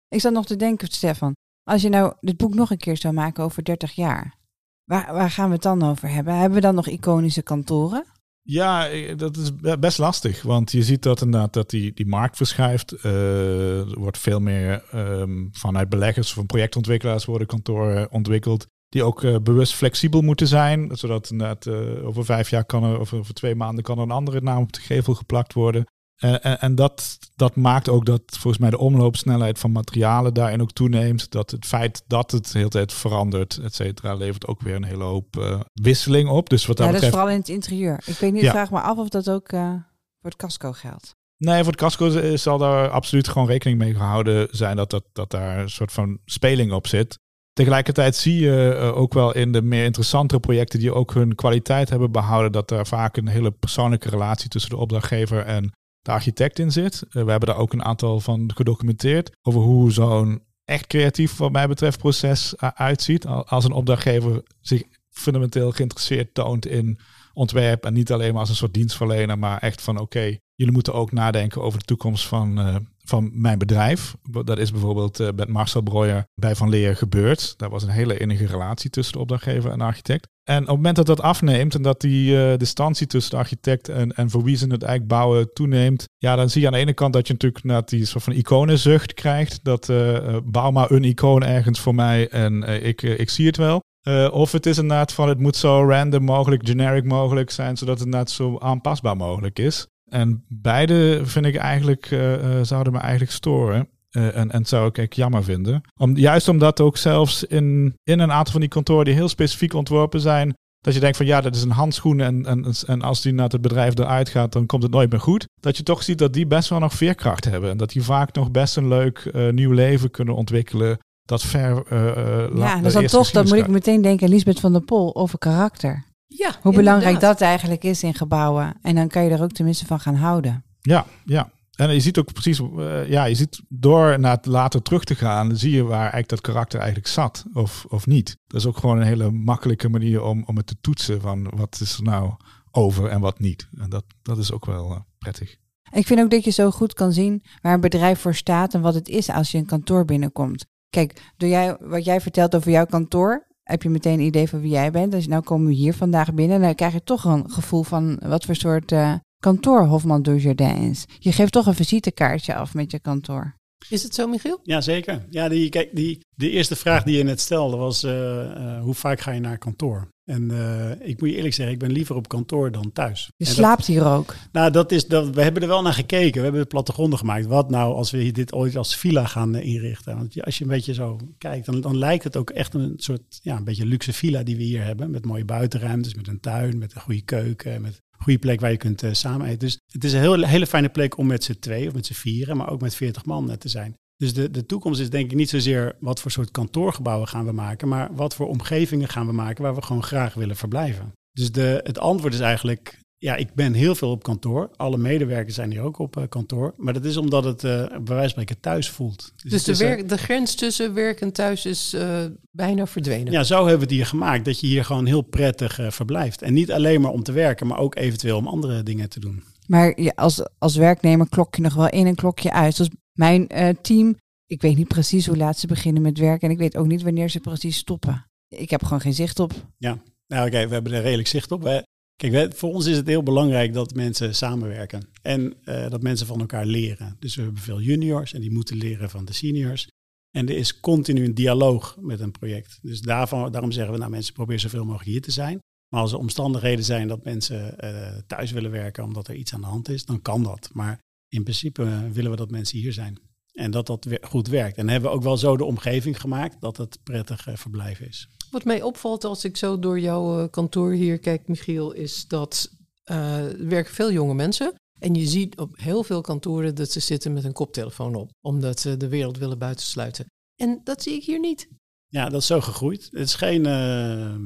[0.08, 3.13] Ik zat nog te denken, Stefan, als je nou dit boek nog een keer zou
[3.13, 4.36] maken over 30 jaar,
[4.84, 6.34] waar, waar gaan we het dan over hebben?
[6.34, 8.06] Hebben we dan nog iconische kantoren?
[8.41, 10.41] Ja, eh, dat is be- best lastig.
[10.41, 12.91] Want je ziet dat inderdaad dat die, die markt verschuift.
[12.91, 18.67] Eh, er wordt veel meer ehm, vanuit beleggers of projectontwikkelaars worden kantoren ontwikkeld.
[18.95, 20.89] Die ook eh, bewust flexibel moeten zijn.
[20.93, 24.12] Zodat inderdaad eh, over vijf jaar kan er, of over twee maanden kan er een
[24.12, 25.86] andere naam op de gevel geplakt worden.
[26.15, 30.62] Eh, en en dat, dat maakt ook dat volgens mij de omloopsnelheid van materialen daarin
[30.62, 31.31] ook toeneemt.
[31.31, 34.84] Dat het feit dat het de hele tijd verandert, et cetera, levert ook weer een
[34.84, 36.49] hele hoop wisseling op.
[36.49, 38.03] Dus wat dat ja, dat is vooral in het interieur.
[38.05, 38.51] Ik weet niet, Ja.
[38.51, 41.15] vraag me af of dat ook voor het casco geldt.
[41.38, 45.31] Nee, voor het casco zal daar absoluut gewoon rekening mee gehouden zijn dat, dat, dat
[45.31, 47.19] daar een soort van speling op zit.
[47.55, 51.89] Tegelijkertijd zie je eh, ook wel in de meer interessantere projecten die ook hun kwaliteit
[51.89, 56.59] hebben behouden, dat er vaak een hele persoonlijke relatie tussen de opdrachtgever en de architect
[56.59, 57.03] in zit.
[57.09, 61.51] Eh, we hebben daar ook een aantal van gedocumenteerd over hoe zo'n echt creatief, wat
[61.51, 63.25] mij betreft, proces uh, uitziet.
[63.25, 66.99] Al- Als een opdrachtgever zich fundamenteel geïnteresseerd toont in
[67.33, 70.93] ontwerp en niet alleen maar als een soort dienstverlener, maar echt van oké, jullie moeten
[70.93, 74.15] ook nadenken over de toekomst van, eh, van mijn bedrijf.
[74.43, 77.53] Dat is bijvoorbeeld eh, met Marcel Breuer bij Van Leer gebeurd.
[77.57, 80.27] Daar was een hele innige relatie tussen de opdrachtgever en de architect.
[80.43, 83.89] En op het moment dat dat afneemt en dat die eh, distantie tussen de architect
[83.89, 86.79] en, en voor wie ze het eigenlijk bouwen toeneemt, ja, dan zie je aan de
[86.79, 89.59] ene kant dat je natuurlijk net die soort van iconenzucht krijgt.
[89.63, 93.83] Dat eh, bouw maar een icoon ergens voor mij en ik, ik zie het wel.
[94.07, 97.97] Uh, of het is inderdaad van het moet zo random mogelijk, generic mogelijk zijn, zodat
[97.97, 99.87] het inderdaad zo aanpasbaar mogelijk is.
[100.09, 103.87] En beide vind ik eigenlijk, uh, uh, zouden me eigenlijk storen.
[104.11, 105.81] Uh, en, en zou ik echt jammer vinden.
[105.99, 109.73] Om, juist omdat ook zelfs in, in een aantal van die kantoren die heel specifiek
[109.73, 110.53] ontworpen zijn,
[110.85, 113.49] dat je denkt van ja, dat is een handschoen en, en, en als die naar
[113.49, 115.45] het bedrijf eruit gaat, dan komt het nooit meer goed.
[115.59, 117.69] Dat je toch ziet dat die best wel nog veerkracht hebben.
[117.69, 120.97] En dat die vaak nog best een leuk uh, nieuw leven kunnen ontwikkelen.
[121.21, 121.83] Dat ver.
[121.91, 125.15] Uh, ja, dat is dan toch, dan moet ik meteen denken, Lisbeth van der Pol,
[125.15, 126.03] over karakter.
[126.37, 128.77] Ja, Hoe belangrijk dat eigenlijk is in gebouwen.
[128.81, 130.63] En dan kan je er ook tenminste van gaan houden.
[130.81, 131.53] Ja, ja.
[131.75, 135.15] En je ziet ook precies, uh, ja, je ziet door naar het later terug te
[135.15, 138.37] gaan, zie je waar eigenlijk dat karakter eigenlijk zat of, of niet.
[138.47, 141.79] Dat is ook gewoon een hele makkelijke manier om, om het te toetsen van wat
[141.81, 142.33] is er nou
[142.71, 143.67] over en wat niet.
[143.77, 145.55] En dat, dat is ook wel uh, prettig.
[145.91, 148.81] Ik vind ook dat je zo goed kan zien waar een bedrijf voor staat en
[148.81, 150.65] wat het is als je een kantoor binnenkomt.
[150.89, 154.62] Kijk, door jij, wat jij vertelt over jouw kantoor, heb je meteen een idee van
[154.62, 155.12] wie jij bent.
[155.12, 158.45] Dus nou komen we hier vandaag binnen, dan krijg je toch een gevoel van wat
[158.45, 161.06] voor soort uh, kantoor Hofman Dujardin is.
[161.19, 163.56] Je geeft toch een visitekaartje af met je kantoor.
[163.89, 164.60] Is het zo, Michiel?
[164.63, 165.25] Ja, zeker.
[165.30, 168.93] Ja, die, kijk, die, de eerste vraag die je net stelde was: uh, uh, hoe
[168.93, 170.08] vaak ga je naar kantoor?
[170.25, 173.31] En uh, ik moet je eerlijk zeggen, ik ben liever op kantoor dan thuis.
[173.38, 174.35] Je slaapt hier ook.
[174.51, 175.29] Nou, dat is dat.
[175.29, 176.38] We hebben er wel naar gekeken.
[176.38, 177.45] We hebben de plattegronden gemaakt.
[177.45, 180.17] Wat nou als we dit ooit als villa gaan inrichten?
[180.17, 183.39] Want als je een beetje zo kijkt, dan, dan lijkt het ook echt een soort,
[183.41, 185.11] ja, een beetje luxe villa die we hier hebben.
[185.11, 188.71] Met mooie buitenruimtes, met een tuin, met een goede keuken, met een goede plek waar
[188.71, 189.59] je kunt uh, samen eten.
[189.59, 192.13] Dus het is een heel, hele fijne plek om met z'n twee of met z'n
[192.13, 193.95] vieren, maar ook met veertig man te zijn.
[194.17, 197.51] Dus de, de toekomst is denk ik niet zozeer wat voor soort kantoorgebouwen gaan we
[197.51, 201.13] maken, maar wat voor omgevingen gaan we maken waar we gewoon graag willen verblijven.
[201.32, 204.69] Dus de, het antwoord is eigenlijk, ja, ik ben heel veel op kantoor.
[204.75, 206.73] Alle medewerkers zijn hier ook op uh, kantoor.
[206.78, 209.34] Maar dat is omdat het uh, bij wijze van spreken thuis voelt.
[209.36, 212.19] Dus, dus de, is, werk, de grens tussen werk en thuis is uh,
[212.51, 213.32] bijna verdwenen.
[213.32, 214.45] Ja, zo hebben we het hier gemaakt.
[214.45, 216.41] Dat je hier gewoon heel prettig verblijft.
[216.41, 219.43] En niet alleen maar om te werken, maar ook eventueel om andere dingen te doen.
[219.67, 222.78] Maar ja, als, als werknemer klok je nog wel in en klok je uit.
[222.78, 226.47] Dus mijn uh, team, ik weet niet precies hoe laat ze beginnen met werken.
[226.47, 228.25] En ik weet ook niet wanneer ze precies stoppen.
[228.47, 229.54] Ik heb gewoon geen zicht op.
[229.78, 231.84] Ja, nou oké, we hebben er redelijk zicht op.
[232.15, 235.08] Kijk, voor ons is het heel belangrijk dat mensen samenwerken.
[235.21, 237.15] En uh, dat mensen van elkaar leren.
[237.19, 239.88] Dus we hebben veel juniors en die moeten leren van de seniors.
[240.32, 242.80] En er is continu een dialoog met een project.
[242.82, 245.60] Dus daarvan, daarom zeggen we, nou mensen, probeer zoveel mogelijk hier te zijn.
[245.89, 249.62] Maar als er omstandigheden zijn dat mensen uh, thuis willen werken omdat er iets aan
[249.62, 250.69] de hand is, dan kan dat.
[250.73, 253.19] Maar in principe willen we dat mensen hier zijn.
[253.55, 254.77] En dat dat goed werkt.
[254.77, 258.29] En hebben we ook wel zo de omgeving gemaakt dat het prettig uh, verblijf is.
[258.51, 262.71] Wat mij opvalt als ik zo door jouw uh, kantoor hier kijk, Michiel, is dat
[263.11, 264.73] uh, er werken veel jonge mensen.
[264.99, 268.79] En je ziet op heel veel kantoren dat ze zitten met een koptelefoon op, omdat
[268.79, 270.25] ze de wereld willen buitensluiten.
[270.55, 271.67] En dat zie ik hier niet.
[272.07, 273.03] Ja, dat is zo gegroeid.
[273.11, 273.63] Het is geen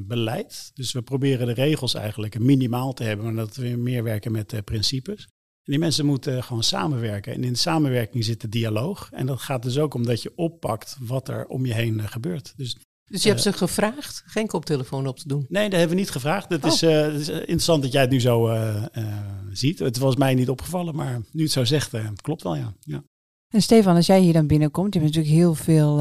[0.07, 0.71] beleid.
[0.73, 4.65] Dus we proberen de regels eigenlijk minimaal te hebben, maar dat we meer werken met
[4.65, 5.27] principes.
[5.63, 7.33] En die mensen moeten gewoon samenwerken.
[7.33, 9.09] En in de samenwerking zit de dialoog.
[9.11, 12.53] En dat gaat dus ook om dat je oppakt wat er om je heen gebeurt.
[12.57, 15.45] Dus, dus je hebt ze gevraagd geen koptelefoon op te doen?
[15.49, 16.49] Nee, dat hebben we niet gevraagd.
[16.49, 19.03] Het, is, uh, is, interessant dat jij het nu zo uh, uh,
[19.51, 19.79] ziet.
[19.79, 21.91] Het was mij niet opgevallen, maar nu het zo zegt,
[22.21, 22.73] klopt wel, ja.
[22.79, 23.03] ja.
[23.47, 25.99] En Stefan, als jij hier dan binnenkomt, je hebt natuurlijk heel veel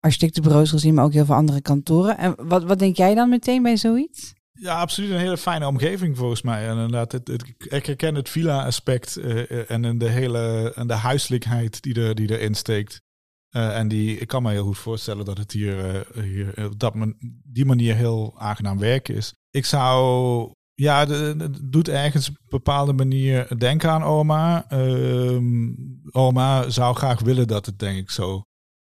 [0.00, 2.18] architectenbureaus gezien, maar ook heel veel andere kantoren.
[2.18, 4.32] En wat, wat denk jij dan meteen bij zoiets?
[4.60, 6.68] Ja, absoluut een hele fijne omgeving volgens mij.
[6.68, 11.94] En inderdaad, het, ik herken het villa-aspect uh, en de hele en de huiselijkheid die,
[11.94, 13.02] er, die erin steekt.
[13.56, 16.94] Uh, en die, ik kan me heel goed voorstellen dat het hier, hier op dat
[16.94, 17.14] man,
[17.44, 19.34] die manier heel aangenaam werken is.
[19.50, 24.72] Ik zou, ja, het doet ergens op een bepaalde manier denken aan oma.
[24.72, 25.40] Uh,
[26.10, 28.42] oma zou graag willen dat het denk ik zo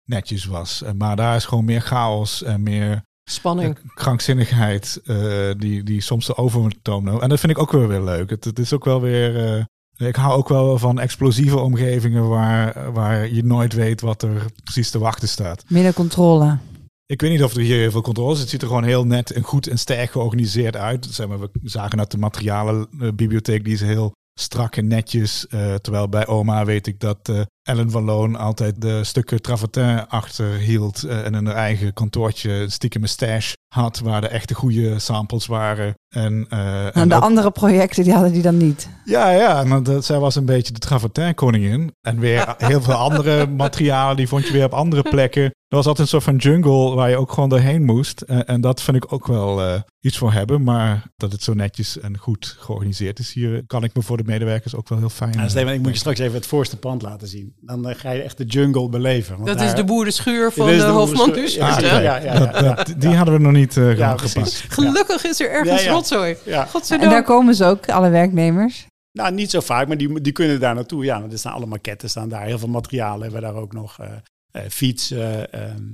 [0.04, 0.84] netjes was.
[0.97, 3.78] Maar daar is gewoon meer chaos en meer Spanning.
[3.94, 7.22] krankzinnigheid uh, die, die soms de overtoon.
[7.22, 8.30] En dat vind ik ook wel weer leuk.
[8.30, 9.58] Het, het is ook wel weer...
[9.58, 9.64] Uh,
[10.08, 14.90] ik hou ook wel van explosieve omgevingen waar, waar je nooit weet wat er precies
[14.90, 15.64] te wachten staat.
[15.68, 16.58] Minder controle.
[17.06, 18.40] Ik weet niet of er hier heel veel controle is.
[18.40, 21.06] Het ziet er gewoon heel net en goed en sterk georganiseerd uit.
[21.06, 25.46] Zeg maar, we zagen uit de materialenbibliotheek, die is heel strak en netjes.
[25.50, 30.08] Uh, terwijl bij oma weet ik dat uh, Ellen van Loon altijd de stukken travertin
[30.08, 34.99] achterhield uh, en in haar eigen kantoortje stiekem een stash had waar de echte goede
[34.99, 35.93] samples waren.
[36.10, 37.21] En, en, en de ook...
[37.21, 38.89] andere projecten die hadden die dan niet.
[39.06, 41.91] Ja, ja, want dat, zij was een beetje de travertin koningin.
[42.01, 45.43] En weer heel veel andere materialen die vond je weer op andere plekken.
[45.43, 48.21] Er was altijd een soort van jungle waar je ook gewoon doorheen moest.
[48.21, 50.63] En, en dat vind ik ook wel uh, iets voor hebben.
[50.63, 54.23] Maar dat het zo netjes en goed georganiseerd is hier, kan ik me voor de
[54.23, 55.34] medewerkers ook wel heel fijn.
[55.34, 57.55] Ja, Steven, ik moet je straks even het voorste pand laten zien.
[57.60, 59.36] Dan uh, ga je echt de jungle beleven.
[59.36, 61.56] Want dat daar, is de boerenschuur van de, de Hofman dus.
[61.56, 64.63] Ja, ja, ja, ja, dat, dat, die hadden we nog niet uh, ja, gepast.
[64.68, 66.36] Gelukkig is er ergens rotzooi.
[66.46, 66.68] Ja.
[66.89, 68.88] En daar komen ze ook, alle werknemers.
[69.12, 71.04] Nou, niet zo vaak, maar die, die kunnen daar naartoe.
[71.04, 72.46] Ja, er staan allemaal maquettes staan daar.
[72.46, 74.00] Heel veel materialen hebben we daar ook nog.
[74.02, 74.08] Uh,
[74.52, 75.44] uh, fiets, uh,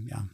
[0.06, 0.26] ja,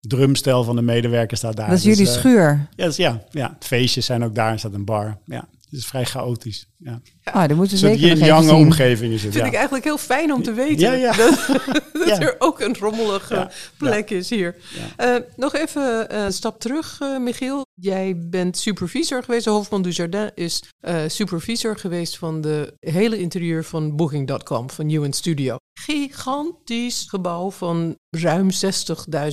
[0.00, 1.68] drumstel van de medewerkers staat daar.
[1.68, 2.68] Dat is dus, jullie schuur?
[2.76, 4.52] Ja, dus, ja, ja, feestjes zijn ook daar.
[4.52, 5.18] Er staat een bar.
[5.24, 6.68] Ja, het is vrij chaotisch.
[6.78, 7.00] Ja.
[7.24, 9.32] Ah, dan moeten zeker een jonge omgeving is het.
[9.32, 9.50] Vind ja.
[9.50, 10.78] ik eigenlijk heel fijn om te weten.
[10.78, 11.12] Ja, ja.
[11.16, 11.48] Dat,
[11.92, 14.56] dat er ook een rommelige plek is hier.
[15.00, 17.66] Uh, nog even een stap terug, uh, Michiel.
[17.74, 19.46] Jij bent supervisor geweest.
[19.46, 25.56] Hofman Dujardin is uh, supervisor geweest van de hele interieur van Booking.com, van UN Studio.
[25.80, 28.48] Gigantisch gebouw van ruim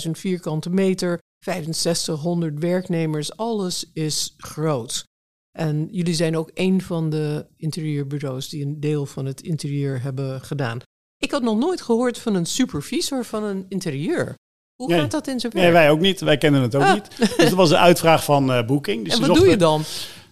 [0.05, 3.37] 60.000 vierkante meter, 6500 werknemers.
[3.37, 5.09] Alles is groot.
[5.51, 10.41] En jullie zijn ook een van de interieurbureaus die een deel van het interieur hebben
[10.41, 10.79] gedaan.
[11.17, 14.33] Ik had nog nooit gehoord van een supervisor van een interieur.
[14.75, 14.99] Hoe Nee.
[14.99, 15.65] gaat dat in zijn werk?
[15.65, 16.19] Nee, wij ook niet.
[16.19, 16.93] Wij kennen het ook Ah.
[16.93, 17.17] niet.
[17.17, 19.05] Dus dat was een uitvraag van eh Booking.
[19.05, 19.81] Dus en wat doe je dan?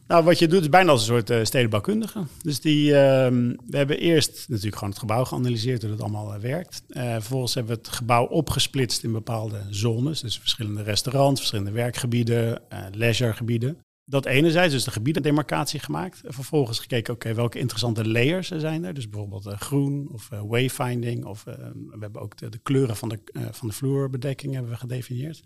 [0.08, 2.23] Nou, wat je doet is bijna als een soort eh, stedenbouwkundige.
[2.41, 6.39] Dus die, ehm, we hebben eerst natuurlijk gewoon het gebouw geanalyseerd hoe dat allemaal eh,
[6.39, 6.82] werkt.
[6.93, 10.21] Vervolgens hebben we het gebouw opgesplitst in bepaalde zones.
[10.21, 13.77] Dus verschillende restaurants, verschillende werkgebieden, leisuregebieden.
[14.10, 16.22] Dat enerzijds, dus de gebiedendemarcatie gemaakt.
[16.24, 18.93] En vervolgens gekeken, oké, welke interessante layers er zijn er.
[18.93, 21.26] Dus bijvoorbeeld eh, groen of eh, wayfinding.
[21.26, 23.19] Of eh, we hebben ook de, kleuren van de,
[23.52, 25.43] van de vloerbedekking hebben we gedefinieerd.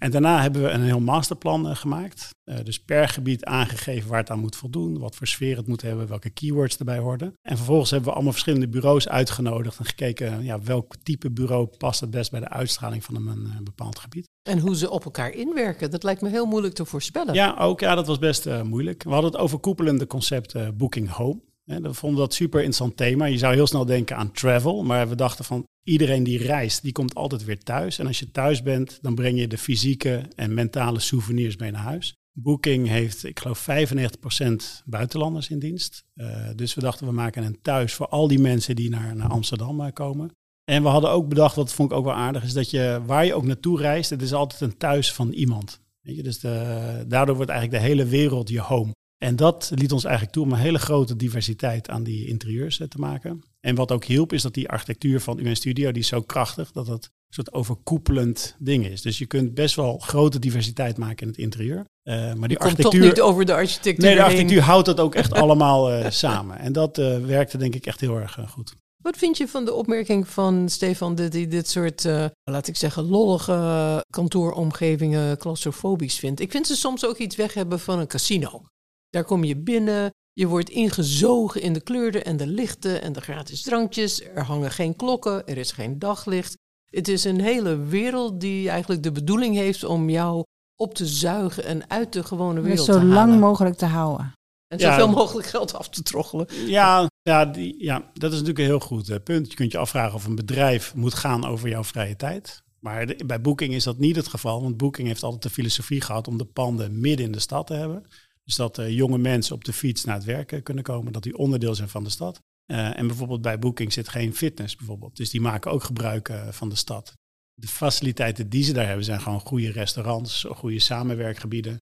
[0.00, 2.28] En daarna hebben we een heel masterplan eh, gemaakt.
[2.44, 5.82] Eh, dus per gebied aangegeven waar het aan moet voldoen, wat voor sfeer het moet
[5.82, 7.34] hebben, welke keywords erbij horen.
[7.42, 12.00] En vervolgens hebben we allemaal verschillende bureaus uitgenodigd en gekeken ja, welk type bureau past
[12.00, 14.28] het best bij de uitstraling van een, een bepaald gebied.
[14.42, 17.34] En hoe ze op elkaar inwerken, dat lijkt me heel moeilijk te voorspellen.
[17.34, 19.02] Ja, ook ja, dat was best eh, moeilijk.
[19.02, 21.40] We hadden het overkoepelende concept eh, Booking Home.
[21.64, 23.24] Hè, we vonden dat super interessant thema.
[23.24, 26.92] Je zou heel snel denken aan travel, maar we dachten van iedereen die reist, die
[26.92, 27.98] komt altijd weer thuis.
[27.98, 31.82] En als je thuis bent, dan breng je de fysieke en mentale souvenirs mee naar
[31.82, 32.14] huis.
[32.32, 36.04] Booking heeft, ik geloof, 95% buitenlanders in dienst.
[36.14, 39.28] Eh, dus we dachten, we maken een thuis voor al die mensen die naar, naar
[39.28, 40.30] Amsterdam eh, komen.
[40.64, 43.26] En we hadden ook bedacht, wat vond ik ook wel aardig, is dat je waar
[43.26, 45.80] je ook naartoe reist, het is altijd een thuis van iemand.
[46.00, 48.92] Weet je, dus de, daardoor wordt eigenlijk de hele wereld je home.
[49.24, 52.88] En dat liet ons eigenlijk toe om een hele grote diversiteit aan die interieurs eh,
[52.88, 53.42] te maken.
[53.60, 56.72] En wat ook hielp, is dat die architectuur van UN Studio, die is zo krachtig
[56.72, 59.02] dat het een soort overkoepelend ding is.
[59.02, 61.84] Dus je kunt best wel grote diversiteit maken in het interieur.
[62.02, 63.04] Eh, maar die Komt toch architectuur.
[63.04, 64.30] niet over de architectuur Nee, de heen.
[64.30, 66.58] architectuur houdt dat ook echt allemaal eh, samen.
[66.58, 68.74] En dat werkte denk ik echt heel erg goed.
[69.02, 72.04] Wat vind je van de opmerking van Stefan dat hij dit soort,
[72.44, 76.40] laat ik zeggen, lollige kantooromgevingen claustrofobisch vindt?
[76.40, 78.62] Ik vind ze soms ook iets weg hebben van een casino.
[79.10, 83.20] Daar kom je binnen, je wordt ingezogen in de kleuren en de lichten en de
[83.20, 84.22] gratis drankjes.
[84.22, 86.56] Er hangen geen klokken, er is geen daglicht.
[86.84, 90.44] Het is een hele wereld die eigenlijk de bedoeling heeft om jou
[90.76, 93.14] op te zuigen en uit de gewone wereld zo te halen.
[93.14, 94.32] lang mogelijk te houden.
[94.68, 94.90] En Ja.
[94.90, 96.46] zoveel mogelijk geld af te troggelen.
[96.66, 99.48] Ja, ja, die, ja, dat is natuurlijk een heel goed eh, punt.
[99.50, 102.62] Je kunt je afvragen of een bedrijf moet gaan over jouw vrije tijd.
[102.80, 104.62] Maar de- bij Booking is dat niet het geval.
[104.62, 107.74] Want Booking heeft altijd de filosofie gehad om de panden midden in de stad te
[107.74, 108.06] hebben.
[108.50, 111.12] Dus dat eh, jonge mensen op de fiets naar het werk kunnen komen.
[111.12, 112.40] Dat die onderdeel zijn van de stad.
[112.66, 115.16] Eh, en bijvoorbeeld bij Booking zit geen fitness bijvoorbeeld.
[115.16, 117.12] Dus die maken ook gebruik eh, van de stad.
[117.54, 121.78] De faciliteiten die ze daar hebben zijn gewoon goede restaurants, goede samenwerkgebieden.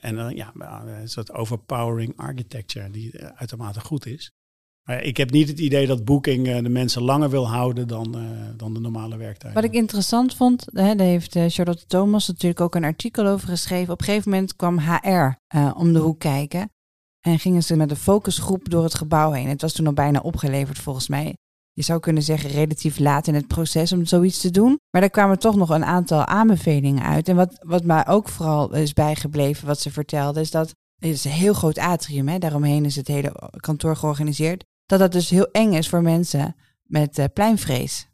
[0.00, 0.52] En ja,
[0.86, 4.30] een soort overpowering architecture die uitermate goed is.
[4.88, 8.14] Maar ik heb niet het idee dat Booking eh, de mensen langer wil houden dan,
[8.14, 8.22] eh,
[8.56, 9.54] dan de normale werktijd.
[9.54, 13.48] Wat ik interessant vond, hè, daar heeft eh, Charlotte Thomas natuurlijk ook een artikel over
[13.48, 13.92] geschreven.
[13.92, 15.36] Op een gegeven moment kwam HR
[15.76, 16.70] om de hoek kijken.
[17.20, 19.48] En gingen ze met een focusgroep door het gebouw heen.
[19.48, 21.36] Het was toen al bijna opgeleverd volgens mij.
[21.72, 24.78] Je zou kunnen zeggen relatief laat in het proces om zoiets te doen.
[24.90, 27.28] Maar daar kwamen toch nog een aantal aanbevelingen uit.
[27.28, 31.24] En wat, wat mij ook vooral is bijgebleven, wat ze vertelde, is dat het is
[31.24, 32.28] een heel groot atrium.
[32.28, 34.64] Hè, daaromheen is het hele kantoor georganiseerd.
[34.88, 38.08] Dat dat dus heel eng is voor mensen met eh, pleinvrees.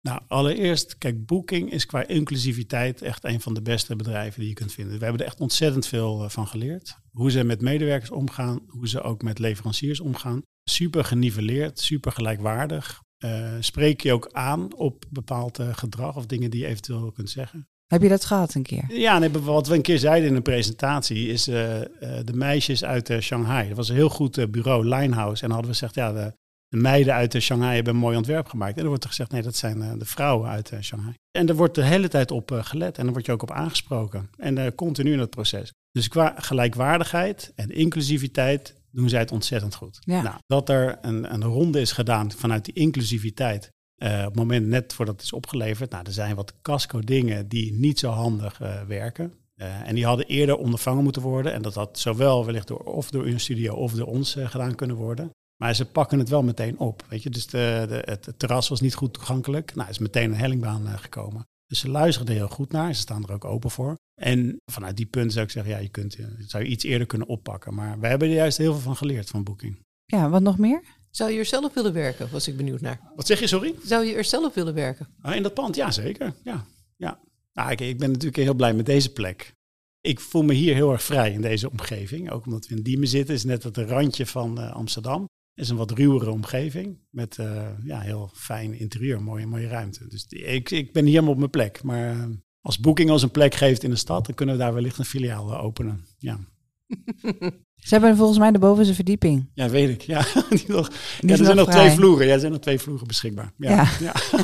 [0.00, 4.54] Nou, allereerst, kijk, Booking is qua inclusiviteit echt een van de beste bedrijven die je
[4.54, 4.98] kunt vinden.
[4.98, 6.96] We hebben er echt ontzettend veel eh, van geleerd.
[7.10, 10.42] Hoe ze met medewerkers omgaan, hoe ze ook met leveranciers omgaan.
[10.70, 13.00] Super geniveleerd, super gelijkwaardig.
[13.16, 17.68] Eh, spreek je ook aan op bepaald gedrag of dingen die je eventueel kunt zeggen.
[17.86, 18.84] Heb je dat gehad een keer?
[18.88, 21.86] Ja, nee, wat we een keer zeiden in een presentatie is eh, eh,
[22.24, 23.68] de meisjes uit eh, Shanghai.
[23.68, 25.42] Dat was een heel goed bureau, Linehouse.
[25.42, 26.32] En dan hadden we gezegd, ja, de,
[26.68, 28.74] de meiden uit Shanghai hebben een mooi ontwerp gemaakt.
[28.74, 31.14] En dan wordt er gezegd, nee, dat zijn de vrouwen uit Shanghai.
[31.30, 34.30] En er wordt de hele tijd op gelet en dan word je ook op aangesproken.
[34.36, 35.72] En continu in het proces.
[35.90, 39.98] Dus qua gelijkwaardigheid en inclusiviteit doen zij het ontzettend goed.
[40.00, 40.22] Ja.
[40.22, 43.70] Nou, dat er een, een ronde is gedaan vanuit die inclusiviteit.
[44.04, 45.90] Eh, op het moment net voordat het is opgeleverd.
[45.90, 49.32] Nou, er zijn wat casco dingen die niet zo handig eh, werken.
[49.54, 51.52] Eh, en die hadden eerder ondervangen moeten worden.
[51.52, 54.96] En dat had zowel wellicht door, of door een studio of door ons gedaan kunnen
[54.96, 55.30] worden.
[55.62, 57.04] Maar ze pakken het wel meteen op.
[57.08, 57.30] Weet je?
[57.30, 59.74] Dus de, de, het, terras was niet goed toegankelijk.
[59.74, 61.46] Nou, er is meteen een hellingbaan gekomen.
[61.66, 62.94] Dus ze luisterden heel goed naar.
[62.94, 63.96] Ze staan er ook open voor.
[64.20, 67.28] En vanuit die punten zou ik zeggen, ja, je kunt, zou je iets eerder kunnen
[67.28, 67.74] oppakken.
[67.74, 69.78] Maar wij hebben er juist heel veel van geleerd van Booking.
[70.04, 70.82] Ja, wat nog meer?
[71.14, 72.30] Zou je er zelf willen werken?
[72.30, 73.00] Was ik benieuwd naar.
[73.16, 73.74] Wat zeg je, sorry?
[73.84, 75.08] Zou je er zelf willen werken?
[75.20, 76.34] Ah, in dat pand, ja zeker.
[76.44, 77.20] Ja, ja.
[77.52, 79.54] Nou, ik, ik ben natuurlijk heel blij met deze plek.
[80.00, 82.30] Ik voel me hier heel erg vrij in deze omgeving.
[82.30, 85.20] Ook omdat we in Diemen zitten, is net het randje van eh, Amsterdam.
[85.20, 90.06] Het is een wat ruwere omgeving met eh, ja, heel fijn interieur, mooie, mooie ruimte.
[90.08, 91.82] Dus die- ik, ik ben hier helemaal op mijn plek.
[91.82, 92.24] Maar eh,
[92.60, 95.04] als Booking ons een plek geeft in de stad, dan kunnen we daar wellicht een
[95.04, 96.04] filiaal openen.
[96.18, 96.38] Ja.
[97.84, 99.50] Ze hebben volgens mij de bovenste verdieping.
[99.54, 100.02] Ja, weet ik.
[100.02, 101.80] Ja, die nog, Die ja is er zijn nog vrij.
[101.84, 102.26] twee vloeren.
[102.26, 103.52] Ja, er zijn nog twee vloeren beschikbaar.
[103.56, 103.88] Ja, Ja.
[104.00, 104.12] ja.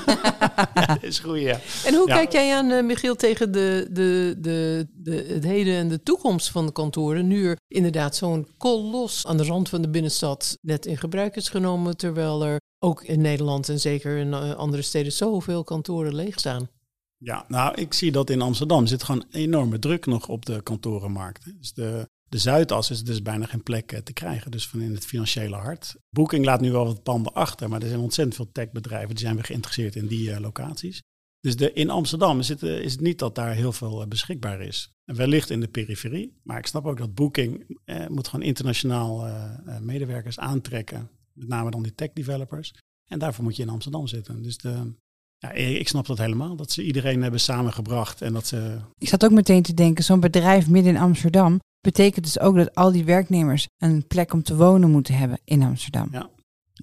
[0.75, 1.61] Ja, dat is goed, ja.
[1.85, 2.15] En hoe Ja.
[2.17, 6.51] kijk jij aan, eh, Michiel, tegen de, de, de, de, het heden en de toekomst
[6.51, 7.27] van de kantoren?
[7.27, 11.49] Nu er inderdaad zo'n kolos aan de rand van de binnenstad net in gebruik is
[11.49, 16.39] genomen, terwijl er ook in Nederland en zeker in eh, andere steden zoveel kantoren leeg
[16.39, 16.69] staan.
[17.17, 21.45] Ja, nou, ik zie dat in Amsterdam zit gewoon enorme druk nog op de kantorenmarkt.
[21.45, 21.51] hè.
[21.59, 24.95] Dus de, de Zuidas is dus bijna geen plek eh, te krijgen, dus van in
[24.95, 25.95] het financiële hart.
[26.11, 29.35] Booking laat nu wel wat panden achter, maar er zijn ontzettend veel techbedrijven die zijn
[29.35, 31.01] weer geïnteresseerd in die eh, locaties.
[31.41, 34.61] Dus de, in Amsterdam is het, eh, is het niet dat daar heel veel beschikbaar
[34.61, 34.93] is.
[35.05, 39.79] Wellicht in de periferie, maar ik snap ook dat Booking eh, moet gewoon internationaal eh,
[39.81, 41.11] medewerkers aantrekken.
[41.33, 42.75] Met name dan die tech developers.
[43.11, 44.43] En daarvoor moet je in Amsterdam zitten.
[44.43, 44.93] Dus de,
[45.39, 46.57] ja, ik snap dat helemaal.
[46.57, 48.79] Dat ze iedereen hebben samengebracht en dat ze.
[48.99, 52.75] Ik zat ook meteen te denken, zo'n bedrijf midden in Amsterdam betekent dus ook dat
[52.75, 56.09] al die werknemers een plek om te wonen moeten hebben in Amsterdam.
[56.13, 56.29] Ja.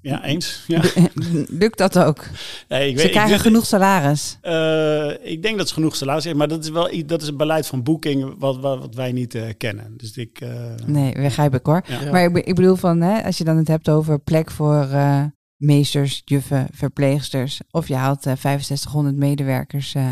[0.01, 0.63] Ja, eens.
[0.67, 0.81] Ja.
[1.63, 2.25] Lukt dat ook?
[2.67, 4.37] Nee, ik Ze weet, krijgen ik, genoeg salaris.
[4.41, 7.37] eh, ik denk dat ze genoeg salaris hebben, maar dat is wel dat is een
[7.37, 9.93] beleid van boeking wat, wat, wat wij niet eh, kennen.
[9.97, 10.41] Dus ik.
[10.41, 10.49] eh,
[10.85, 11.81] Nee, begrijp ik hoor.
[11.87, 12.11] Ja.
[12.11, 15.23] Maar ik, ik bedoel van, hè, als je dan het hebt over plek voor eh,
[15.55, 17.61] meesters, juffen, verpleegsters.
[17.71, 20.09] Of je haalt eh 6500 medewerkers eh,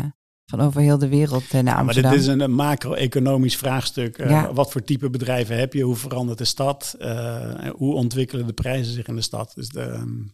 [0.50, 2.10] van over heel de wereld eh, naar Ja, maar Amsterdam.
[2.10, 4.18] dit is een, een macro-economisch vraagstuk.
[4.18, 4.52] Eh, Ja.
[4.52, 5.82] Wat voor type bedrijven heb je?
[5.82, 6.94] Hoe verandert de stad?
[6.98, 9.52] Eh, hoe ontwikkelen de prijzen zich in de stad?
[9.54, 10.24] Dus de,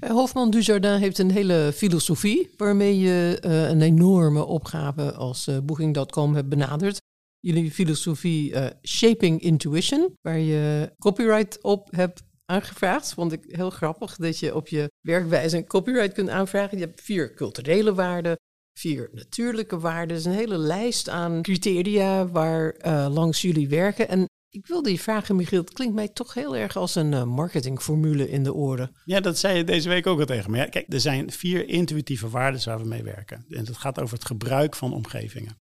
[0.00, 5.58] Eh, Hofman Dujardin heeft een hele filosofie waarmee je eh, een enorme opgave als eh,
[5.62, 6.98] Booking.com hebt benaderd.
[7.40, 13.14] Jullie filosofie eh, Shaping Intuition, waar je copyright op hebt aangevraagd.
[13.14, 16.78] Vond ik heel grappig dat je op je werkwijze een copyright kunt aanvragen.
[16.78, 18.36] Je hebt vier culturele waarden,
[18.78, 20.16] vier natuurlijke waarden.
[20.16, 24.08] Dus een hele lijst aan criteria waar eh, langs jullie werken.
[24.08, 27.24] En ik wilde je vragen, Michiel, het klinkt mij toch heel erg als een eh,
[27.24, 28.96] marketingformule in de oren.
[29.04, 30.56] Ja, dat zei je deze week ook al tegen me.
[30.56, 33.44] Ja, kijk, er zijn vier intuïtieve waarden waar we mee werken.
[33.48, 35.58] En dat gaat over het gebruik van omgevingen.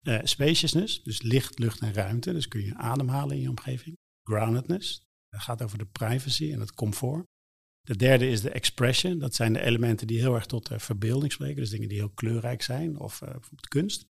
[0.00, 2.32] Eh, spaciousness, dus licht, lucht en ruimte.
[2.32, 3.96] Dus kun je ademhalen in je omgeving.
[4.22, 7.24] Groundedness, dat gaat over de privacy en het comfort.
[7.86, 9.18] De derde is de expression.
[9.18, 11.56] Dat zijn de elementen die heel erg tot de verbeelding spreken.
[11.56, 14.06] Dus dingen die heel kleurrijk zijn of eh, bijvoorbeeld kunst.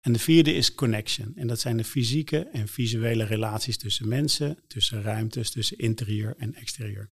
[0.00, 1.36] En de vierde is connection.
[1.36, 6.54] En dat zijn de fysieke en visuele relaties tussen mensen, tussen ruimtes, tussen interieur en
[6.54, 7.10] exterieur.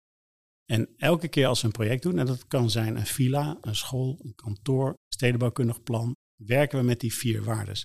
[0.64, 3.76] En elke keer als we een project doen, en dat kan zijn een villa, een
[3.76, 7.84] school, een kantoor, stedenbouwkundig plan, werken we met die vier waardes.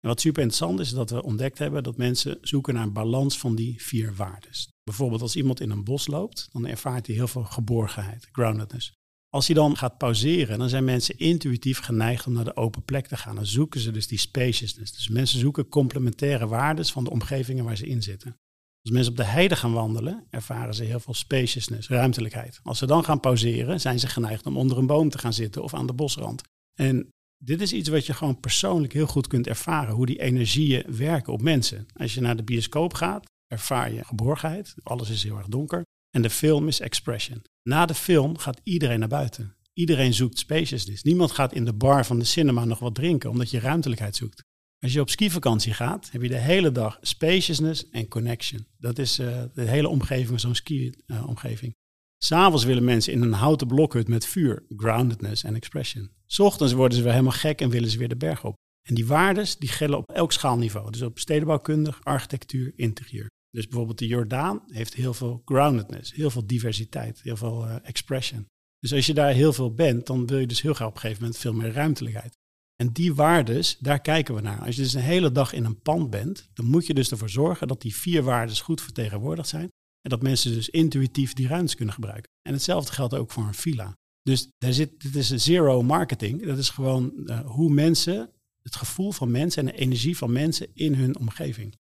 [0.00, 3.38] En wat super interessant is, dat we ontdekt hebben dat mensen zoeken naar een balans
[3.38, 4.68] van die vier waardes.
[4.86, 8.92] Bijvoorbeeld als iemand in een bos loopt, dan ervaart hij heel veel geborgenheid, groundedness.
[9.28, 13.06] Als hij dan gaat pauzeren, dan zijn mensen intuïtief geneigd om naar de open plek
[13.06, 13.34] te gaan.
[13.34, 14.92] Dan zoeken ze dus die spaciousness.
[14.92, 18.36] Dus mensen zoeken complementaire waardes van de omgevingen waar ze in zitten.
[18.82, 22.60] Als mensen op de heide gaan wandelen, ervaren ze heel veel spaciousness, ruimtelijkheid.
[22.62, 25.62] Als ze dan gaan pauzeren, zijn ze geneigd om onder een boom te gaan zitten
[25.62, 26.42] of aan de bosrand.
[26.74, 27.08] En
[27.44, 31.32] dit is iets wat je gewoon persoonlijk heel goed kunt ervaren, hoe die energieën werken
[31.32, 31.86] op mensen.
[31.94, 34.74] Als je naar de bioscoop gaat, ervaar je geborgenheid.
[34.82, 35.82] Alles is heel erg donker.
[36.10, 37.44] En de film is expression.
[37.62, 39.56] Na de film gaat iedereen naar buiten.
[39.72, 41.02] Iedereen zoekt spaciousness.
[41.02, 44.42] Niemand gaat in de bar van de cinema nog wat drinken, omdat je ruimtelijkheid zoekt.
[44.78, 48.66] Als je op skivakantie gaat, heb je de hele dag spaciousness en connection.
[48.78, 51.74] Dat is eh, de hele omgeving zo'n ski-omgeving.
[52.18, 56.10] S'avonds willen mensen in een houten blokhut met vuur, groundedness en expression.
[56.26, 58.54] S ochtends worden ze weer helemaal gek en willen ze weer de berg op.
[58.88, 60.90] En die waardes die gelden op elk schaalniveau.
[60.90, 63.26] Dus op stedenbouwkundig, architectuur, interieur.
[63.56, 68.48] Dus bijvoorbeeld de Jordaan heeft heel veel groundedness, heel veel diversiteit, heel veel eh, expression.
[68.78, 71.00] Dus als je daar heel veel bent, dan wil je dus heel graag op een
[71.00, 72.38] gegeven moment veel meer ruimtelijkheid.
[72.76, 74.60] En die waardes, daar kijken we naar.
[74.60, 77.30] Als je dus een hele dag in een pand bent, dan moet je dus ervoor
[77.30, 79.68] zorgen dat die vier waardes goed vertegenwoordigd zijn.
[80.00, 82.30] En dat mensen dus intuïtief die ruimtes kunnen gebruiken.
[82.42, 83.96] En hetzelfde geldt ook voor een villa.
[84.22, 86.46] Dus daar zit, dit is zero marketing.
[86.46, 88.30] Dat is gewoon uh, hoe mensen,
[88.62, 91.74] het gevoel van mensen en de energie van mensen in hun omgeving.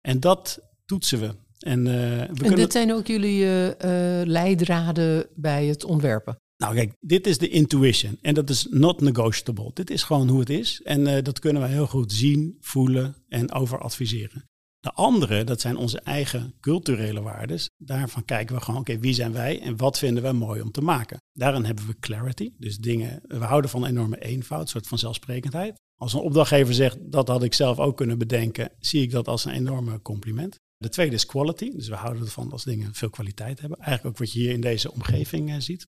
[0.00, 1.34] En dat toetsen we.
[1.58, 2.56] En, uh, we en kunnen...
[2.56, 3.76] dit zijn ook jullie uh,
[4.24, 6.36] leidraden bij het ontwerpen?
[6.56, 9.70] Nou kijk, dit is de intuition en dat is not negotiable.
[9.74, 13.14] Dit is gewoon hoe het is en uh, dat kunnen we heel goed zien, voelen
[13.28, 14.44] en over adviseren.
[14.80, 17.58] De andere, dat zijn onze eigen culturele waarden.
[17.76, 20.70] Daarvan kijken we gewoon, oké, okay, wie zijn wij en wat vinden we mooi om
[20.70, 21.20] te maken?
[21.32, 25.80] Daarin hebben we clarity, dus dingen, we houden van enorme eenvoud, een soort van zelfsprekendheid.
[25.96, 29.44] Als een opdrachtgever zegt, dat had ik zelf ook kunnen bedenken, zie ik dat als
[29.44, 30.60] een enorme compliment.
[30.82, 33.78] De tweede is quality, dus we houden ervan als dingen veel kwaliteit hebben.
[33.78, 35.86] Eigenlijk ook wat je hier in deze omgeving uh, ziet.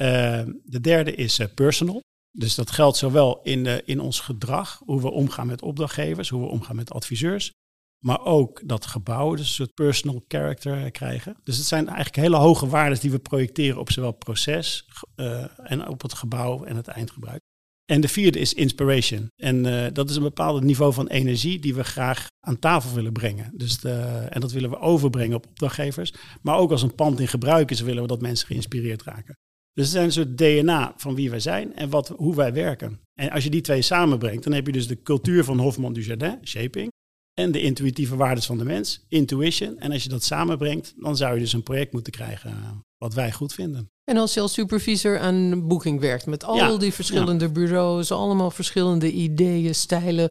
[0.00, 2.00] Uh, de derde is uh, personal.
[2.30, 6.42] Dus dat geldt zowel in, uh, in ons gedrag, hoe we omgaan met opdrachtgevers, hoe
[6.42, 7.52] we omgaan met adviseurs.
[8.04, 11.36] maar ook dat gebouwen dus een soort personal character krijgen.
[11.44, 14.88] Dus het zijn eigenlijk hele hoge waarden die we projecteren op zowel proces
[15.56, 17.40] en op het gebouw en het eindgebruik.
[17.90, 19.30] En de vierde is inspiration.
[19.36, 23.12] En uh, dat is een bepaald niveau van energie die we graag aan tafel willen
[23.12, 23.50] brengen.
[23.54, 23.92] Dus de,
[24.28, 26.12] en dat willen we overbrengen op opdrachtgevers.
[26.42, 29.36] Maar ook als een pand in gebruik is, willen we dat mensen geïnspireerd raken.
[29.72, 33.00] Dus het zijn een soort DNA van wie wij zijn en wat, hoe wij werken.
[33.14, 36.02] En als je die twee samenbrengt, dan heb je dus de cultuur van Hofman du
[36.02, 36.90] Jardin, shaping,
[37.34, 39.78] en de intuïtieve waarden van de mens, intuition.
[39.78, 43.32] En als je dat samenbrengt, dan zou je dus een project moeten krijgen wat wij
[43.32, 43.90] goed vinden.
[44.10, 49.12] En als je als supervisor aan boeking werkt met al die verschillende bureaus, allemaal verschillende
[49.12, 50.30] ideeën, stijlen,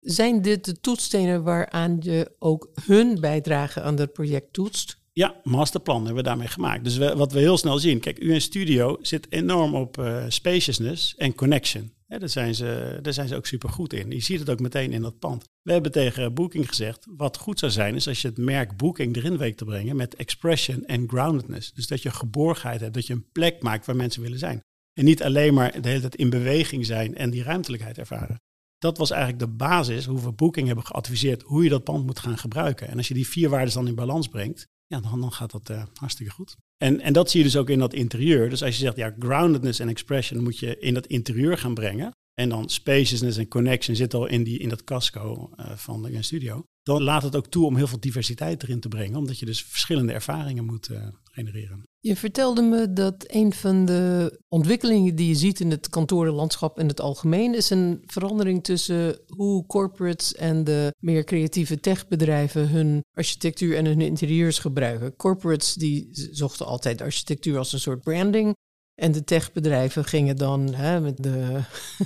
[0.00, 4.98] zijn dit de toetsstenen waaraan je ook hun bijdrage aan het project toetst?
[5.12, 6.84] Ja, masterplan hebben we daarmee gemaakt.
[6.84, 11.34] Dus wat we heel snel zien, kijk, UN Studio zit enorm op uh, spaciousness en
[11.34, 11.92] connection.
[12.18, 14.10] Daar, zijn ze, daar zijn ze ook super goed in.
[14.10, 15.44] Je ziet het ook meteen in dat pand.
[15.62, 19.16] We hebben tegen Booking gezegd, wat goed zou zijn is als je het merk Booking
[19.16, 21.72] erin weet te brengen met expression en groundedness.
[21.72, 24.60] Dus dat je geborgenheid hebt, dat je een plek maakt waar mensen willen zijn.
[24.92, 28.40] En niet alleen maar de hele tijd in beweging zijn en die ruimtelijkheid ervaren.
[28.78, 32.18] Dat was eigenlijk de basis hoe we Booking hebben geadviseerd hoe je dat pand moet
[32.18, 32.88] gaan gebruiken.
[32.88, 35.70] En als je die vier waarden dan in balans brengt, ja, dan, dan gaat dat
[35.70, 36.56] uh, hartstikke goed.
[36.76, 38.50] En, en dat zie je dus ook in dat interieur.
[38.50, 42.10] Dus als je zegt, ja, groundedness en expression moet je in dat interieur gaan brengen.
[42.34, 46.24] En dan spaciousness en connection zit al in, die, in dat casco uh, van een
[46.24, 46.64] studio.
[46.82, 49.18] Dan laat het ook toe om heel veel diversiteit erin te brengen.
[49.18, 51.82] Omdat je dus verschillende ervaringen moet uh, genereren.
[52.04, 56.88] Je vertelde me dat een van de ontwikkelingen die je ziet in het kantorenlandschap in
[56.88, 63.76] het algemeen is een verandering tussen hoe corporates en de meer creatieve techbedrijven hun architectuur
[63.76, 65.16] en hun interieurs gebruiken.
[65.16, 68.54] Corporates die zochten altijd architectuur als een soort branding.
[68.94, 71.60] En de techbedrijven gingen dan hè, met de,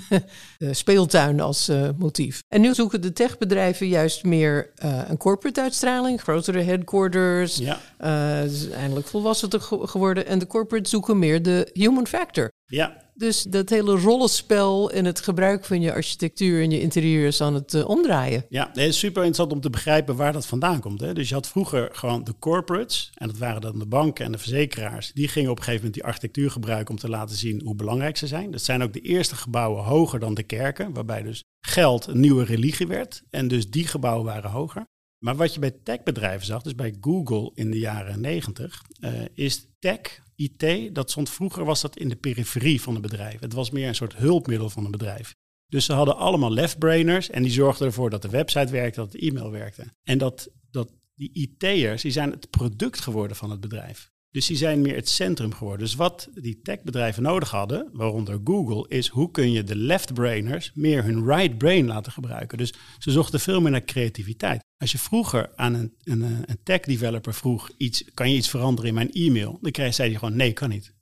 [0.57, 2.43] de, speeltuin als uh, motief.
[2.47, 7.57] En nu zoeken de techbedrijven juist meer uh, een corporate uitstraling, grotere headquarters.
[7.57, 7.79] Ja.
[7.99, 10.25] Uh, eindelijk volwassen geworden.
[10.25, 12.51] En de corporate zoeken meer de human factor.
[12.65, 13.06] Ja.
[13.17, 17.73] Dus dat hele rollenspel in het gebruik van je architectuur en je interieurs aan het
[17.73, 18.45] uh, omdraaien.
[18.49, 20.99] Ja, het is super interessant om te begrijpen waar dat vandaan komt.
[20.99, 21.13] Hè?
[21.13, 24.37] Dus je had vroeger gewoon de corporates, en dat waren dan de banken en de
[24.37, 25.11] verzekeraars.
[25.13, 28.17] Die gingen op een gegeven moment die architectuur gebruiken om te laten zien hoe belangrijk
[28.17, 28.51] ze zijn.
[28.51, 32.43] Dat zijn ook de eerste gebouwen hoger dan de kerken, waarbij dus geld een nieuwe
[32.43, 33.23] religie werd.
[33.29, 34.85] En dus die gebouwen waren hoger.
[35.17, 39.67] Maar wat je bij techbedrijven zag, dus bij Google in de jaren 90, uh, is
[39.79, 43.39] tech IT, dat stond vroeger was dat in de periferie van het bedrijf.
[43.39, 45.35] Het was meer een soort hulpmiddel van een bedrijf.
[45.67, 49.19] Dus ze hadden allemaal left-brainers en die zorgden ervoor dat de website werkte, dat de
[49.19, 49.85] e-mail werkte.
[50.03, 54.11] En dat, dat die IT'ers, die zijn het product geworden van het bedrijf.
[54.31, 55.85] Dus die zijn meer het centrum geworden.
[55.85, 61.03] Dus wat die techbedrijven nodig hadden, waaronder Google, is hoe kun je de left-brainers meer
[61.03, 62.57] hun right brain laten gebruiken.
[62.57, 64.63] Dus ze zochten veel meer naar creativiteit.
[64.77, 68.95] Als je vroeger aan een, een, een tech-developer vroeg, iets, kan je iets veranderen in
[68.95, 69.57] mijn e-mail?
[69.61, 70.93] Dan kreeg, zei hij gewoon, nee, kan niet.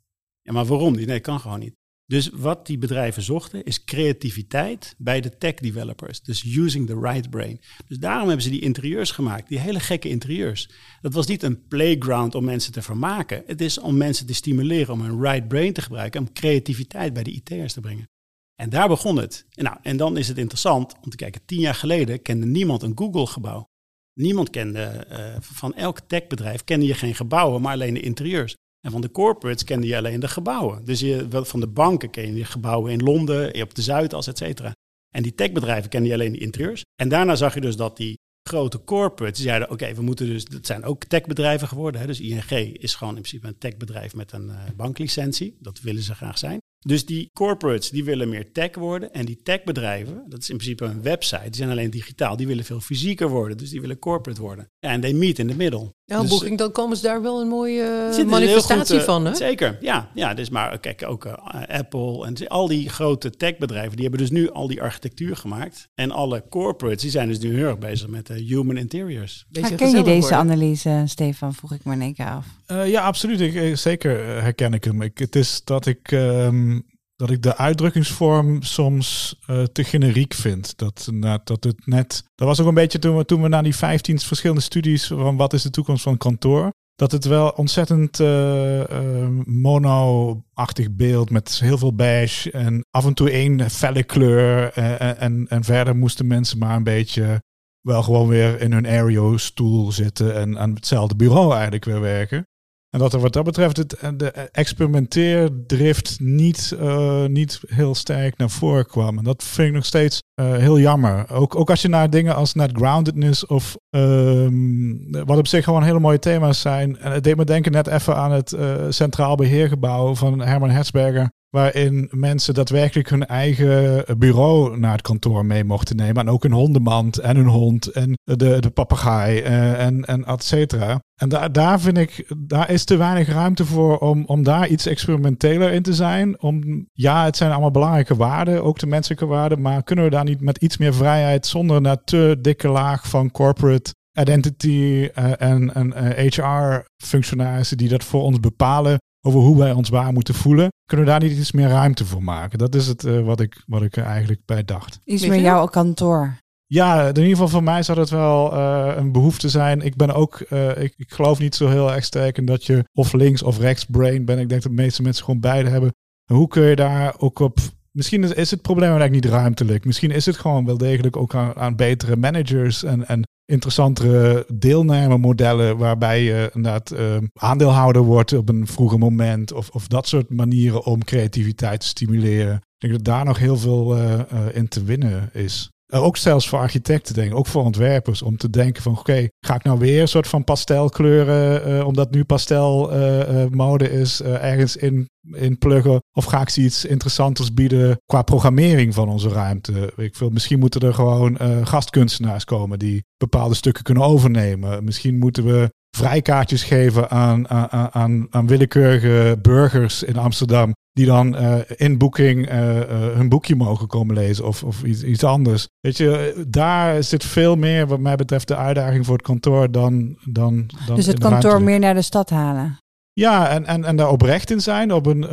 [0.42, 1.08] Ja, maar waarom niet?
[1.08, 1.76] Nee, kan gewoon niet.
[2.08, 6.22] Dus wat die bedrijven zochten is creativiteit bij de tech developers.
[6.22, 7.62] Dus using the right brain.
[7.88, 10.70] Dus daarom hebben ze die interieurs gemaakt, die hele gekke interieurs.
[11.02, 13.44] Dat was niet een playground om mensen te vermaken.
[13.46, 17.24] Het is om mensen te stimuleren om een right brain te gebruiken, om creativiteit bij
[17.24, 18.10] de IT'ers te brengen.
[18.56, 19.46] En daar begon het.
[19.50, 22.82] En, nou, en dan is het interessant om te kijken, tien jaar geleden kende niemand
[22.82, 23.66] een Google-gebouw.
[24.14, 28.56] Niemand kende, uh, van elk techbedrijf kende je geen gebouwen, maar alleen de interieurs.
[28.86, 30.86] En van de corporates kende je alleen de gebouwen.
[30.86, 34.72] Dus je, van de banken ken je gebouwen in Londen, op de Zuidas, et cetera.
[35.16, 36.84] En die techbedrijven kende je alleen de interieurs.
[37.02, 38.18] En daarna zag je dus dat die
[38.50, 42.02] grote corporates zeiden: oké, we moeten dus, dat zijn ook techbedrijven geworden.
[42.02, 42.08] Hè?
[42.08, 45.58] Dus ING is gewoon in principe een techbedrijf met een uh, banklicentie.
[45.60, 46.60] Dat willen ze graag zijn.
[46.88, 49.14] Dus die corporates die willen meer tech worden.
[49.14, 52.36] En die techbedrijven, dat is in principe een website, die zijn alleen digitaal.
[52.36, 53.58] Die willen veel fysieker worden.
[53.58, 54.70] Dus die willen corporate worden.
[54.80, 55.94] Ja, en they meet in the middle.
[56.04, 59.36] Ja, dus, boeking, dan komen ze daar wel een mooie manifestatie goed, van, hè?
[59.36, 60.10] Zeker, ja.
[60.14, 61.34] ja dus maar kijk, ook uh,
[61.68, 65.90] Apple en al die grote techbedrijven, die hebben dus nu al die architectuur gemaakt.
[65.96, 69.46] En alle corporates, die zijn dus nu heel erg bezig met uh, human interiors.
[69.52, 70.38] Herken je deze worden.
[70.38, 71.54] analyse, Stefan?
[71.54, 72.46] Vroeg ik me in één keer af.
[72.72, 73.40] Uh, ja, absoluut.
[73.40, 75.02] Ik, zeker herken ik hem.
[75.02, 76.12] Ik, het is dat ik...
[76.12, 76.75] Um,
[77.16, 80.78] dat ik de uitdrukkingsvorm soms uh, te generiek vind.
[80.78, 81.10] Dat,
[81.44, 82.24] dat het net.
[82.36, 85.38] Dat was ook een beetje toen we, toen we naar die 15 verschillende studies van
[85.38, 86.72] wat is de toekomst van kantoor.
[86.96, 93.30] Dat het wel ontzettend uh, mono-achtig beeld met heel veel beige en af en toe
[93.30, 94.72] één felle kleur.
[94.74, 97.42] En, en, en verder moesten mensen maar een beetje
[97.82, 102.48] wel gewoon weer in hun aereo-stoel zitten en aan hetzelfde bureau eigenlijk weer werken.
[102.96, 108.50] En dat er wat dat betreft het, de experimenteerdrift niet, uh, niet heel sterk naar
[108.50, 109.18] voren kwam.
[109.18, 111.32] En dat vind ik nog steeds uh, heel jammer.
[111.32, 115.84] Ook, ook als je naar dingen als net groundedness of um, wat op zich gewoon
[115.84, 116.98] hele mooie thema's zijn.
[116.98, 118.56] En het deed me denken net even aan het
[118.90, 125.64] Centraal Beheergebouw van Herman Hetzberger waarin mensen daadwerkelijk hun eigen bureau naar het kantoor mee
[125.64, 126.16] mochten nemen.
[126.16, 130.44] En ook een hondenmand en een hond en de, de papegaai uh, en, en et
[130.44, 131.00] cetera.
[131.22, 134.86] En daar, daar vind ik, daar is te weinig ruimte voor om, om daar iets
[134.86, 136.42] experimenteler in te zijn.
[136.42, 140.24] Om, ja, het zijn allemaal belangrijke waarden, ook de menselijke waarden, maar kunnen we daar
[140.24, 145.74] niet met iets meer vrijheid zonder naar te dikke laag van corporate identity uh, en,
[145.74, 150.70] en uh, HR-functionarissen die dat voor ons bepalen, over hoe wij ons waar moeten voelen,
[150.86, 152.58] kunnen we daar niet iets meer ruimte voor maken.
[152.58, 155.00] Dat is het uh, wat, ik, wat ik er eigenlijk bij dacht.
[155.04, 156.38] Iets meer jouw kantoor.
[156.66, 159.82] Ja, in ieder geval voor mij zou het wel uh, een behoefte zijn.
[159.82, 162.84] Ik ben ook, uh, ik, ik, geloof niet zo heel erg sterk in dat je
[162.94, 164.40] of links of rechts brain bent.
[164.40, 165.94] Ik denk dat de meeste mensen gewoon beide hebben.
[166.26, 167.60] En hoe kun je daar ook op
[167.96, 169.86] Misschien is, is het probleem eigenlijk niet ruimtelijk.
[169.86, 175.78] Misschien is het gewoon wel degelijk ook aan, aan betere managers en, en interessantere deelnemermodellen
[175.78, 180.86] waarbij je inderdaad uh, aandeelhouder wordt op een vroeger moment of, of dat soort manieren
[180.86, 182.56] om creativiteit te stimuleren.
[182.56, 184.20] Ik denk dat daar nog heel veel uh, uh,
[184.54, 185.70] in te winnen is.
[185.94, 189.28] Uh, ook zelfs voor architecten, denk ik, ook voor ontwerpers, om te denken van oké,
[189.40, 195.58] ga ik nou weer een soort van pastelkleuren, omdat nu pastelmode is, ergens in, in
[195.58, 196.00] pluggen?
[196.12, 199.94] Of ga ik ze iets interessanters bieden qua programmering van onze ruimte?
[199.96, 204.84] Ik wil, misschien moeten er gewoon gastkunstenaars komen die bepaalde stukken kunnen overnemen.
[204.84, 210.74] Misschien moeten we vrijkaartjes geven aan, aan, aan, aan willekeurige burgers in Amsterdam.
[210.96, 215.04] Die dan uh, in boeking uh, uh, hun boekje mogen komen lezen of, of iets,
[215.04, 215.68] iets anders.
[215.80, 220.18] Weet je, daar zit veel meer wat mij betreft de uitdaging voor het kantoor dan.
[220.24, 222.78] dan, dan dus het kantoor meer naar de stad halen?
[223.14, 224.94] Ja, en, en, en daar oprecht in zijn.
[224.94, 225.28] Op een,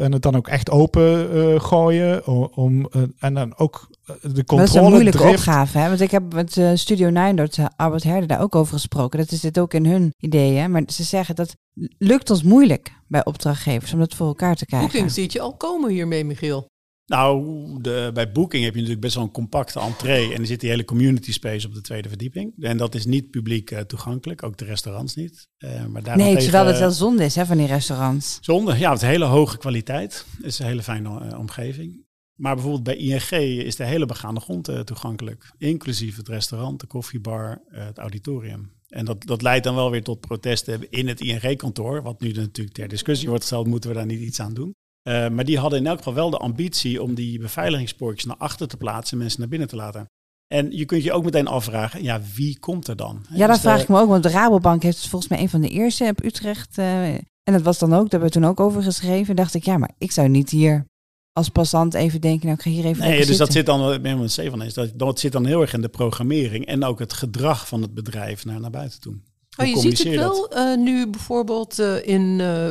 [0.00, 2.26] en het dan ook echt open gooien.
[2.56, 4.60] Om, en dan ook de controle.
[4.60, 5.38] Dat is een moeilijke drift.
[5.38, 5.78] opgave.
[5.78, 5.88] Hè?
[5.88, 9.18] Want ik heb met Studio 9 door Albert Herder daar ook over gesproken.
[9.18, 10.70] Dat is dit ook in hun ideeën.
[10.70, 11.56] Maar ze zeggen dat
[11.98, 14.88] lukt ons moeilijk bij opdrachtgevers om dat voor elkaar te krijgen.
[14.88, 16.70] Booking ziet je al komen hiermee, Michiel.
[17.06, 17.44] Nou,
[17.80, 20.34] de, bij Booking heb je natuurlijk best wel een compacte entree.
[20.34, 22.52] En er zit die hele community space op de tweede verdieping.
[22.58, 25.48] En dat is niet publiek uh, toegankelijk, ook de restaurants niet.
[25.58, 28.38] Uh, maar nee, terwijl het wel zonde is hè, van die restaurants.
[28.40, 30.26] Zonde, ja, het is hele hoge kwaliteit.
[30.36, 32.04] Het is een hele fijne uh, omgeving.
[32.34, 33.30] Maar bijvoorbeeld bij ING
[33.64, 35.52] is de hele begaande grond toegankelijk.
[35.58, 38.72] Inclusief het restaurant, de koffiebar, het auditorium.
[38.88, 42.02] En dat, dat leidt dan wel weer tot protesten in het ING-kantoor.
[42.02, 44.74] Wat nu natuurlijk ter discussie wordt gesteld, moeten we daar niet iets aan doen.
[45.08, 48.68] Uh, maar die hadden in elk geval wel de ambitie om die beveiligingspoortjes naar achter
[48.68, 50.06] te plaatsen en mensen naar binnen te laten.
[50.46, 53.24] En je kunt je ook meteen afvragen, ja, wie komt er dan?
[53.30, 55.60] Ja, dat dus vraag ik me ook, want de Rabobank heeft volgens mij een van
[55.60, 56.78] de eerste op Utrecht.
[56.78, 59.36] Uh, en dat was dan ook, daar hebben we toen ook over geschreven.
[59.36, 60.84] dacht ik, ja, maar ik zou niet hier
[61.32, 63.38] als passant even denken, nou ik ga hier even Nee, dus zitten.
[63.38, 63.80] dat zit dan,
[64.18, 66.98] wat C van is, dat, dat zit dan heel erg in de programmering en ook
[66.98, 69.14] het gedrag van het bedrijf naar, naar buiten toe.
[69.56, 72.64] Oh, je ziet het wel uh, nu bijvoorbeeld uh, in, uh,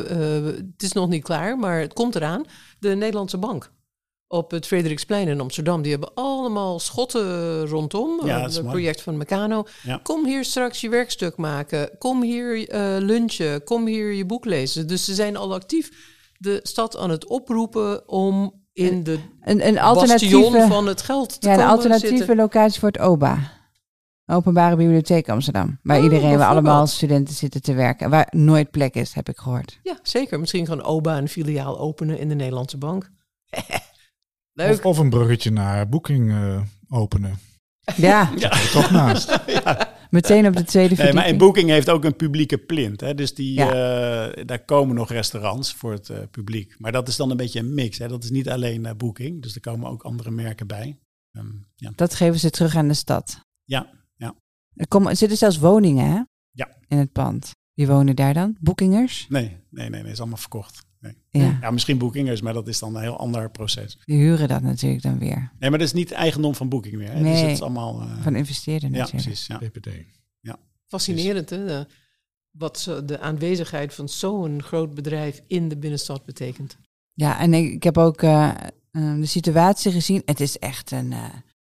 [0.44, 2.44] het is nog niet klaar, maar het komt eraan,
[2.78, 3.72] de Nederlandse Bank.
[4.26, 5.82] Op het Frederiksplein in Amsterdam.
[5.82, 8.26] Die hebben allemaal schotten rondom.
[8.26, 9.64] Ja, het project van Meccano.
[9.82, 10.00] Ja.
[10.02, 11.90] Kom hier straks je werkstuk maken.
[11.98, 12.66] Kom hier
[13.00, 13.64] lunchen.
[13.64, 14.86] Kom hier je boek lezen.
[14.86, 15.90] Dus ze zijn al actief
[16.42, 21.48] de stad aan het oproepen om in de een, een alternatieve van het geld te
[21.48, 22.36] ja, komen een alternatieve zitten.
[22.36, 23.38] locatie voor het OBA.
[24.26, 25.78] Openbare Bibliotheek Amsterdam.
[25.82, 28.10] Waar Oh, iedereen, waar allemaal studenten zitten te werken.
[28.10, 29.78] Waar nooit plek is, heb ik gehoord.
[29.82, 30.40] Ja, zeker.
[30.40, 33.10] Misschien gaan OBA een filiaal openen in de Nederlandse bank.
[34.52, 34.72] Leuk.
[34.72, 37.38] Of, of een bruggetje naar Booking uh, openen.
[37.96, 38.48] Ja, Ja.
[38.72, 39.38] Toch naast.
[40.12, 41.32] meteen op de tweede Nee, maar verdieping.
[41.32, 43.00] en Booking heeft ook een publieke plint.
[43.00, 43.14] Hè?
[43.14, 43.68] Dus die, Ja.
[44.32, 46.74] eh, daar komen nog restaurants voor het eh, publiek.
[46.78, 47.98] Maar dat is dan een beetje een mix.
[47.98, 48.08] Hè?
[48.08, 49.42] Dat is niet alleen eh, Booking.
[49.42, 50.98] Dus er komen ook andere merken bij.
[51.32, 51.46] Ehm,
[51.76, 51.92] ja.
[51.94, 53.40] Dat geven ze terug aan de stad.
[53.64, 54.34] Ja, ja.
[54.74, 56.20] Er, komen, er zitten zelfs woningen hè?
[56.50, 56.76] Ja.
[56.88, 57.50] in het pand.
[57.74, 58.56] Wie wonen daar dan?
[58.60, 59.26] Boekingers?
[59.28, 60.84] Nee, nee, nee, nee, is allemaal verkocht.
[61.02, 61.14] Nee.
[61.30, 63.98] Ja, Ja, misschien Bookingers, maar dat is dan een heel ander proces.
[64.04, 65.52] die huren dat natuurlijk dan weer.
[65.58, 67.08] Nee, maar dat is niet eigendom van Booking meer.
[67.12, 67.14] Hè?
[67.14, 67.42] Dus Nee.
[67.42, 68.00] het is allemaal...
[68.00, 69.24] eh, Van investeerden ja, natuurlijk.
[69.24, 69.46] precies.
[69.46, 69.58] Ja.
[69.58, 69.88] PPD.
[70.86, 71.64] Fascinerend, hè?
[71.66, 71.86] De-
[72.50, 76.76] wat de aanwezigheid van zo'n groot bedrijf in de binnenstad betekent.
[77.14, 78.48] Ja, en ik, ik heb ook eh,
[78.90, 80.22] eh, de situatie gezien.
[80.24, 81.24] Het is echt een eh,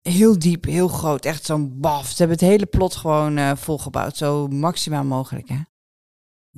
[0.01, 1.25] heel diep, heel groot.
[1.25, 2.07] Echt zo'n baf.
[2.07, 4.17] Ze hebben het hele plot gewoon eh, volgebouwd.
[4.17, 5.57] Zo maximaal mogelijk, hè?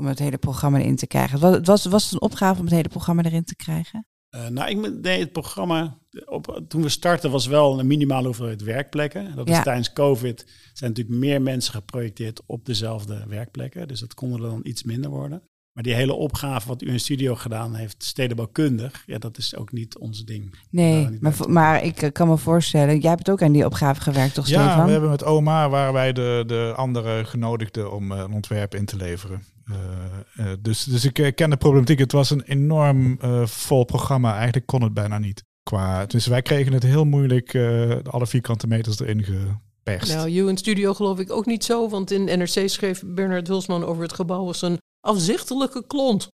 [0.01, 1.31] Om het hele programma erin te krijgen.
[1.31, 4.05] Het was, het was, was het een opgave om het hele programma erin te krijgen?
[4.29, 8.63] Eh, nou, ik nee, het programma, op, toen we startten was wel een minimale hoeveelheid
[8.63, 9.35] werkplekken.
[9.35, 9.63] Dat is Ja.
[9.63, 13.87] tijdens COVID zijn natuurlijk meer mensen geprojecteerd op dezelfde werkplekken.
[13.87, 15.41] Dus dat konden er dan iets minder worden.
[15.73, 19.71] Maar die hele opgave wat u in studio gedaan heeft, stedenbouwkundig, ja, dat is ook
[19.71, 20.55] niet ons ding.
[20.69, 24.33] Nee, maar, maar ik eh, kan me voorstellen, jij hebt ook aan die opgave gewerkt,
[24.33, 24.85] toch Ja, Stefan?
[24.85, 28.85] we hebben met OMA waar wij de, de anderen genodigden om eh, een ontwerp in
[28.85, 29.43] te leveren.
[29.65, 31.99] Eh, eh, dus, dus ik eh, ken de problematiek.
[31.99, 34.35] Het was een enorm eh, vol programma.
[34.35, 35.43] Eigenlijk kon het bijna niet.
[35.63, 40.13] Qua, dus wij kregen het heel moeilijk, eh, alle vierkante meters erin geperst.
[40.13, 43.83] Nou, you in studio geloof ik ook niet zo, want in NRC schreef Bernard Hulsman
[43.83, 46.27] over het gebouw als een afzichtelijke klont.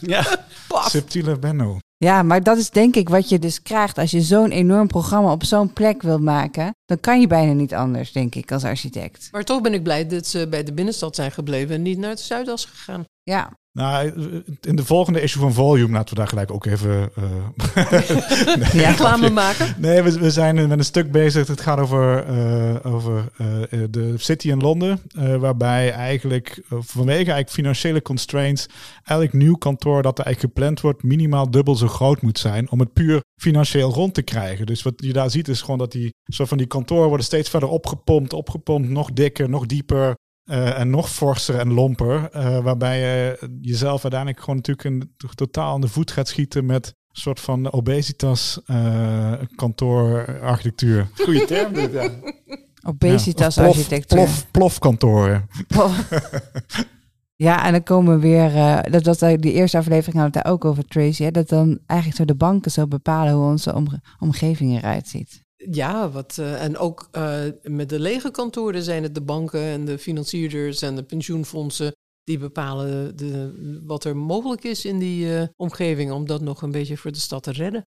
[0.00, 0.90] Ja, Paf.
[0.90, 1.78] Subtiele Benno.
[1.98, 5.32] Ja, maar dat is denk ik wat je dus krijgt als je zo'n enorm programma
[5.32, 6.70] op zo'n plek wilt maken.
[6.84, 9.28] Dan kan je bijna niet anders, denk ik, als architect.
[9.32, 12.10] Maar toch ben ik blij dat ze bij de binnenstad zijn gebleven en niet naar
[12.10, 13.04] het Zuidas gegaan.
[13.22, 14.12] Ja, Nou,
[14.60, 17.10] in de volgende issue van Volume laten we daar gelijk ook even.
[17.14, 18.00] eh,
[18.72, 19.74] Ja, Reclame maken.
[19.78, 21.46] Nee, we, we zijn met een stuk bezig.
[21.46, 25.00] Het gaat over, eh, over eh, de City in Londen.
[25.40, 28.66] waarbij eigenlijk vanwege eigenlijk financiële constraints.
[29.04, 31.02] elk nieuw kantoor dat er eigenlijk gepland wordt.
[31.02, 32.70] minimaal dubbel zo groot moet zijn.
[32.70, 34.66] om het puur financieel rond te krijgen.
[34.66, 37.48] Dus wat je daar ziet is gewoon dat die soort van die kantoren worden steeds
[37.48, 38.32] verder opgepompt.
[38.32, 40.14] Opgepompt, nog dikker, nog dieper.
[40.46, 42.28] Eh, en nog forser en lomper.
[42.30, 46.86] eh, waarbij je jezelf uiteindelijk gewoon natuurlijk een, totaal aan de voet gaat schieten met
[46.86, 51.08] een soort van obesitas eh, kantoorarchitectuur.
[51.14, 52.10] goede term dit, ja.
[52.86, 54.18] obesitas Ja, of plof- architectuur.
[54.18, 55.48] Plof, plofkantoren.
[57.36, 60.42] Ja, en dan komen we weer, eh, dat, dat eh, die eerste aflevering hadden we
[60.42, 63.74] daar ook over, Tracy, hè, dat dan eigenlijk zo de banken zo bepalen hoe onze
[63.74, 65.44] omge- omgeving eruit ziet.
[65.70, 69.84] Ja, wat, eh, en ook eh, met de lege kantoren zijn het de banken en
[69.84, 71.92] de financierders en de pensioenfondsen
[72.24, 76.70] die bepalen de, wat er mogelijk is in die eh, omgeving om dat nog een
[76.70, 77.82] beetje voor de stad te redden.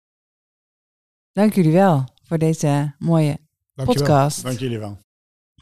[1.31, 3.37] Dank jullie wel voor deze mooie
[3.73, 4.05] Dankjewel.
[4.05, 4.43] podcast.
[4.43, 4.97] Dank jullie wel.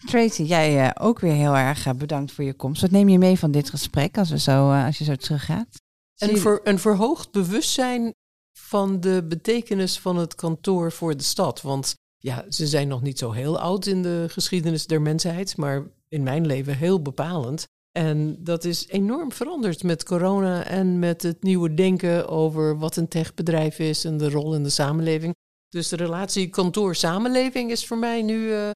[0.05, 2.81] Tracy, jij ook weer heel erg bedankt voor je komst.
[2.81, 5.67] Wat neem je mee van dit gesprek als, we zo, als je zo teruggaat?
[6.13, 8.13] Zie En je- voor een verhoogd bewustzijn
[8.59, 11.61] van de betekenis van het kantoor voor de stad.
[11.61, 11.95] Want
[12.27, 16.23] ja, ze zijn nog niet zo heel oud in de geschiedenis der mensheid, maar in
[16.23, 17.67] mijn leven heel bepalend.
[17.91, 23.07] En dat is enorm veranderd met corona en met het nieuwe denken over wat een
[23.07, 25.33] techbedrijf is en de rol in de samenleving.
[25.69, 28.73] Dus de relatie kantoor-samenleving is voor mij nu eh, eh,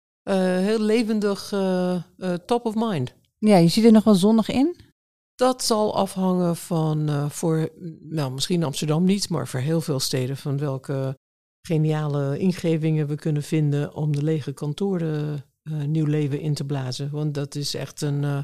[0.65, 2.03] heel levendig eh,
[2.47, 3.15] top of mind.
[3.39, 4.77] Ja, je ziet er nog wel zonnig in?
[5.35, 7.69] Dat zal afhangen van voor,
[8.01, 11.17] nou misschien Amsterdam niet, maar voor heel veel steden van welke
[11.67, 17.11] geniale ingevingen we kunnen vinden om de lege kantoren eh, nieuw leven in te blazen.
[17.11, 18.39] Want dat is echt een eh,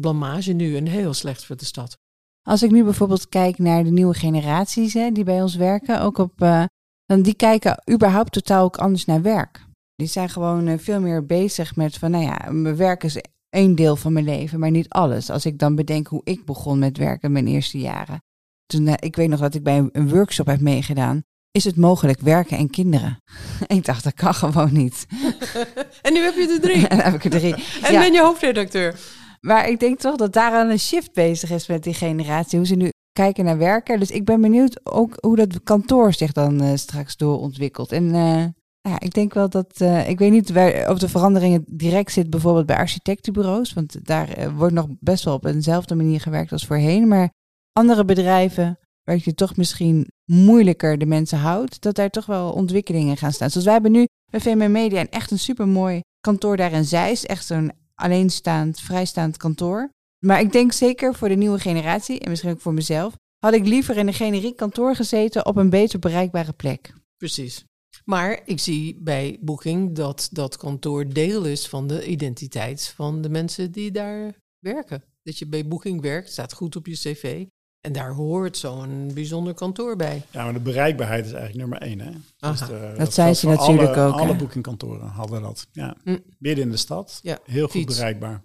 [0.00, 1.98] blamage nu en heel slecht voor de stad.
[2.42, 6.18] Als ik nu bijvoorbeeld kijk naar de nieuwe generaties hè, die bij ons werken, ook
[6.18, 6.64] op, eh,
[7.04, 9.66] dan die kijken überhaupt totaal ook anders naar werk.
[9.94, 13.96] Die zijn gewoon veel meer bezig met van, nou ja, mijn werk is één deel
[13.96, 15.30] van mijn leven, maar niet alles.
[15.30, 18.22] Als ik dan bedenk hoe ik begon met werken mijn eerste jaren.
[18.66, 21.22] Toen, ik weet nog dat ik bij een workshop heb meegedaan.
[21.52, 23.18] Is het mogelijk werken en kinderen?
[23.66, 25.06] ik dacht, dat kan gewoon niet.
[26.02, 26.88] en nu heb je er drie.
[26.92, 27.54] en heb ik er drie.
[27.82, 28.00] En Ja.
[28.00, 28.98] ben je hoofdredacteur.
[29.40, 32.58] Maar ik denk toch dat daar een shift bezig is met die generatie.
[32.58, 33.98] Hoe ze nu kijken naar werken.
[34.00, 37.92] Dus ik ben benieuwd ook hoe dat kantoor zich dan eh, straks doorontwikkelt.
[37.92, 38.44] En eh,
[38.92, 39.72] ja, ik denk wel dat...
[39.76, 43.72] eh, ik weet niet waar, of de veranderingen direct zit bijvoorbeeld bij architectenbureaus.
[43.72, 47.08] Want daar wordt nog best wel op eenzelfde manier gewerkt als voorheen.
[47.08, 47.30] Maar
[47.72, 48.78] andere bedrijven
[49.10, 51.80] waar je toch misschien moeilijker de mensen houdt...
[51.82, 53.50] dat daar toch wel ontwikkelingen gaan staan.
[53.50, 57.24] Zoals wij hebben nu bij VMM Media een echt een supermooi kantoor daar in Zeist.
[57.24, 59.90] Echt zo'n alleenstaand, vrijstaand kantoor.
[60.24, 63.66] Maar ik denk zeker voor de nieuwe generatie, en misschien ook voor mezelf, had ik
[63.66, 66.94] liever in een generiek kantoor gezeten op een beter bereikbare plek.
[67.16, 67.64] Precies.
[68.04, 73.28] Maar ik zie bij Booking dat dat kantoor deel is van de identiteit van de
[73.28, 75.04] mensen die daar werken.
[75.22, 77.46] Dat je bij Booking werkt, staat goed op je cv.
[77.80, 80.22] En daar hoort zo'n bijzonder kantoor bij.
[80.30, 82.00] Ja, maar de bereikbaarheid is eigenlijk nummer één.
[82.00, 82.10] Hè?
[82.10, 84.18] De- Dat zei geldt ze natuurlijk alle, ook?
[84.20, 85.66] Alle boekingkantoren hadden dat.
[85.72, 85.96] Ja.
[86.04, 86.18] Hm.
[86.38, 87.20] Midden in de stad.
[87.22, 87.96] Ja, Heel goed fiets.
[87.96, 88.42] bereikbaar.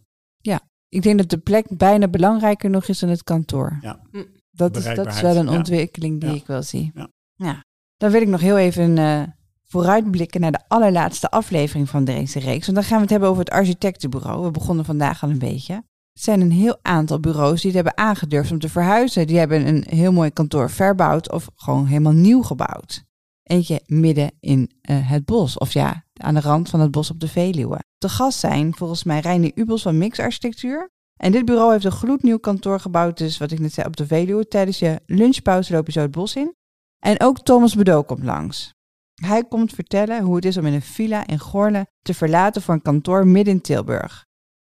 [0.90, 3.78] Ik denk dat de plek bijna belangrijker nog is dan het kantoor.
[3.82, 4.00] Ja.
[4.12, 4.24] Hm.
[4.52, 5.58] Dat, is, dat is wel een ja.
[5.58, 6.36] ontwikkeling die Ja.
[6.36, 6.92] ik wel zie.
[6.96, 7.08] Ja.
[7.36, 7.64] Ja.
[7.98, 9.22] Dan wil ik nog heel even eh,
[9.64, 12.66] vooruitblikken naar de allerlaatste aflevering van deze reeks.
[12.66, 14.44] Want dan gaan we het hebben over het architectenbureau.
[14.46, 15.84] We begonnen vandaag al een beetje.
[16.20, 19.28] Zijn een heel aantal bureaus die het hebben aangedurfd om te verhuizen.
[19.28, 23.04] Die hebben een heel mooi kantoor verbouwd of gewoon helemaal nieuw gebouwd.
[23.44, 27.20] Eentje midden in eh, het bos, of ja, aan de rand van het bos op
[27.20, 27.80] de Veluwe.
[27.98, 30.90] Te gast zijn volgens mij Reinier Ubels van Mix Architectuur.
[31.16, 34.08] En dit bureau heeft een gloednieuw kantoor gebouwd, dus wat ik net zei, op de
[34.08, 34.48] Veluwe.
[34.48, 36.56] Tijdens je lunchpauze loop je zo het bos in.
[37.00, 38.74] En ook Thomas Bedoel komt langs.
[39.22, 42.74] Hij komt vertellen hoe het is om in een villa in Goorle te verlaten voor
[42.74, 44.26] een kantoor midden in Tilburg.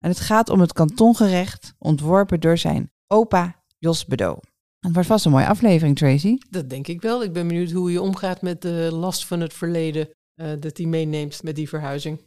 [0.03, 4.39] En het gaat om het kantongerecht, ontworpen door zijn opa Jos Bedo.
[4.81, 6.39] Het wordt vast een mooie aflevering, Tracy.
[6.51, 7.23] Dat denk ik wel.
[7.23, 10.09] Ik ben benieuwd hoe je omgaat met de last van het verleden.
[10.35, 12.21] eh, dat hij meeneemt met die verhuizing.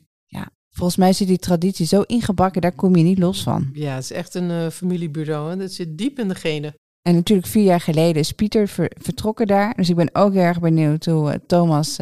[0.70, 3.70] Volgens mij zit die traditie zo ingebakken, daar kom je niet los van.
[3.74, 5.50] Ja, het is echt een eh, familiebureau.
[5.50, 5.58] Hè?
[5.58, 6.74] Dat zit diep in de genen.
[7.02, 9.76] En natuurlijk vier jaar geleden is Pieter ver- vertrokken daar.
[9.76, 11.98] Dus ik ben ook erg benieuwd hoe eh, Thomas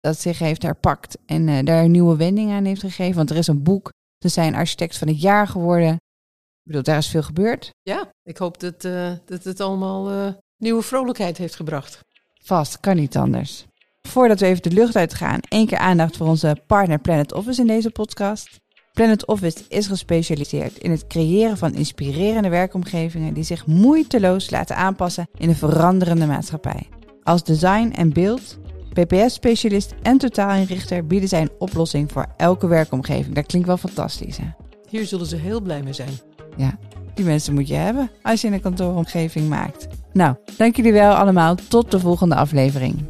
[0.00, 3.16] dat zich heeft herpakt en daar een nieuwe wending aan heeft gegeven.
[3.16, 3.92] Want er is een boek,
[4.22, 5.92] ze zijn architect van het jaar geworden.
[5.92, 7.70] Ik bedoel, daar is veel gebeurd.
[7.82, 12.00] Ja, ik hoop dat, eh, dat het allemaal eh, nieuwe vrolijkheid heeft gebracht.
[12.42, 13.64] Vast, kan niet anders.
[14.08, 17.66] Voordat we even de lucht uitgaan, één keer aandacht voor onze partner Planet Office in
[17.66, 18.60] deze podcast.
[18.92, 25.28] Planet Office is gespecialiseerd in het creëren van inspirerende werkomgevingen die zich moeiteloos laten aanpassen
[25.38, 26.88] in een veranderende maatschappij.
[27.22, 28.58] Als design en beeld,
[28.92, 33.34] PPS-specialist en totaalinrichter bieden zij een oplossing voor elke werkomgeving.
[33.34, 34.46] Dat klinkt wel fantastisch, hè?
[34.88, 36.12] Hier zullen ze heel blij mee zijn.
[36.56, 36.78] Ja,
[37.14, 39.86] die mensen moet je hebben als je een kantooromgeving maakt.
[40.12, 41.54] Nou, dank jullie wel allemaal.
[41.68, 43.04] Tot de volgende aflevering.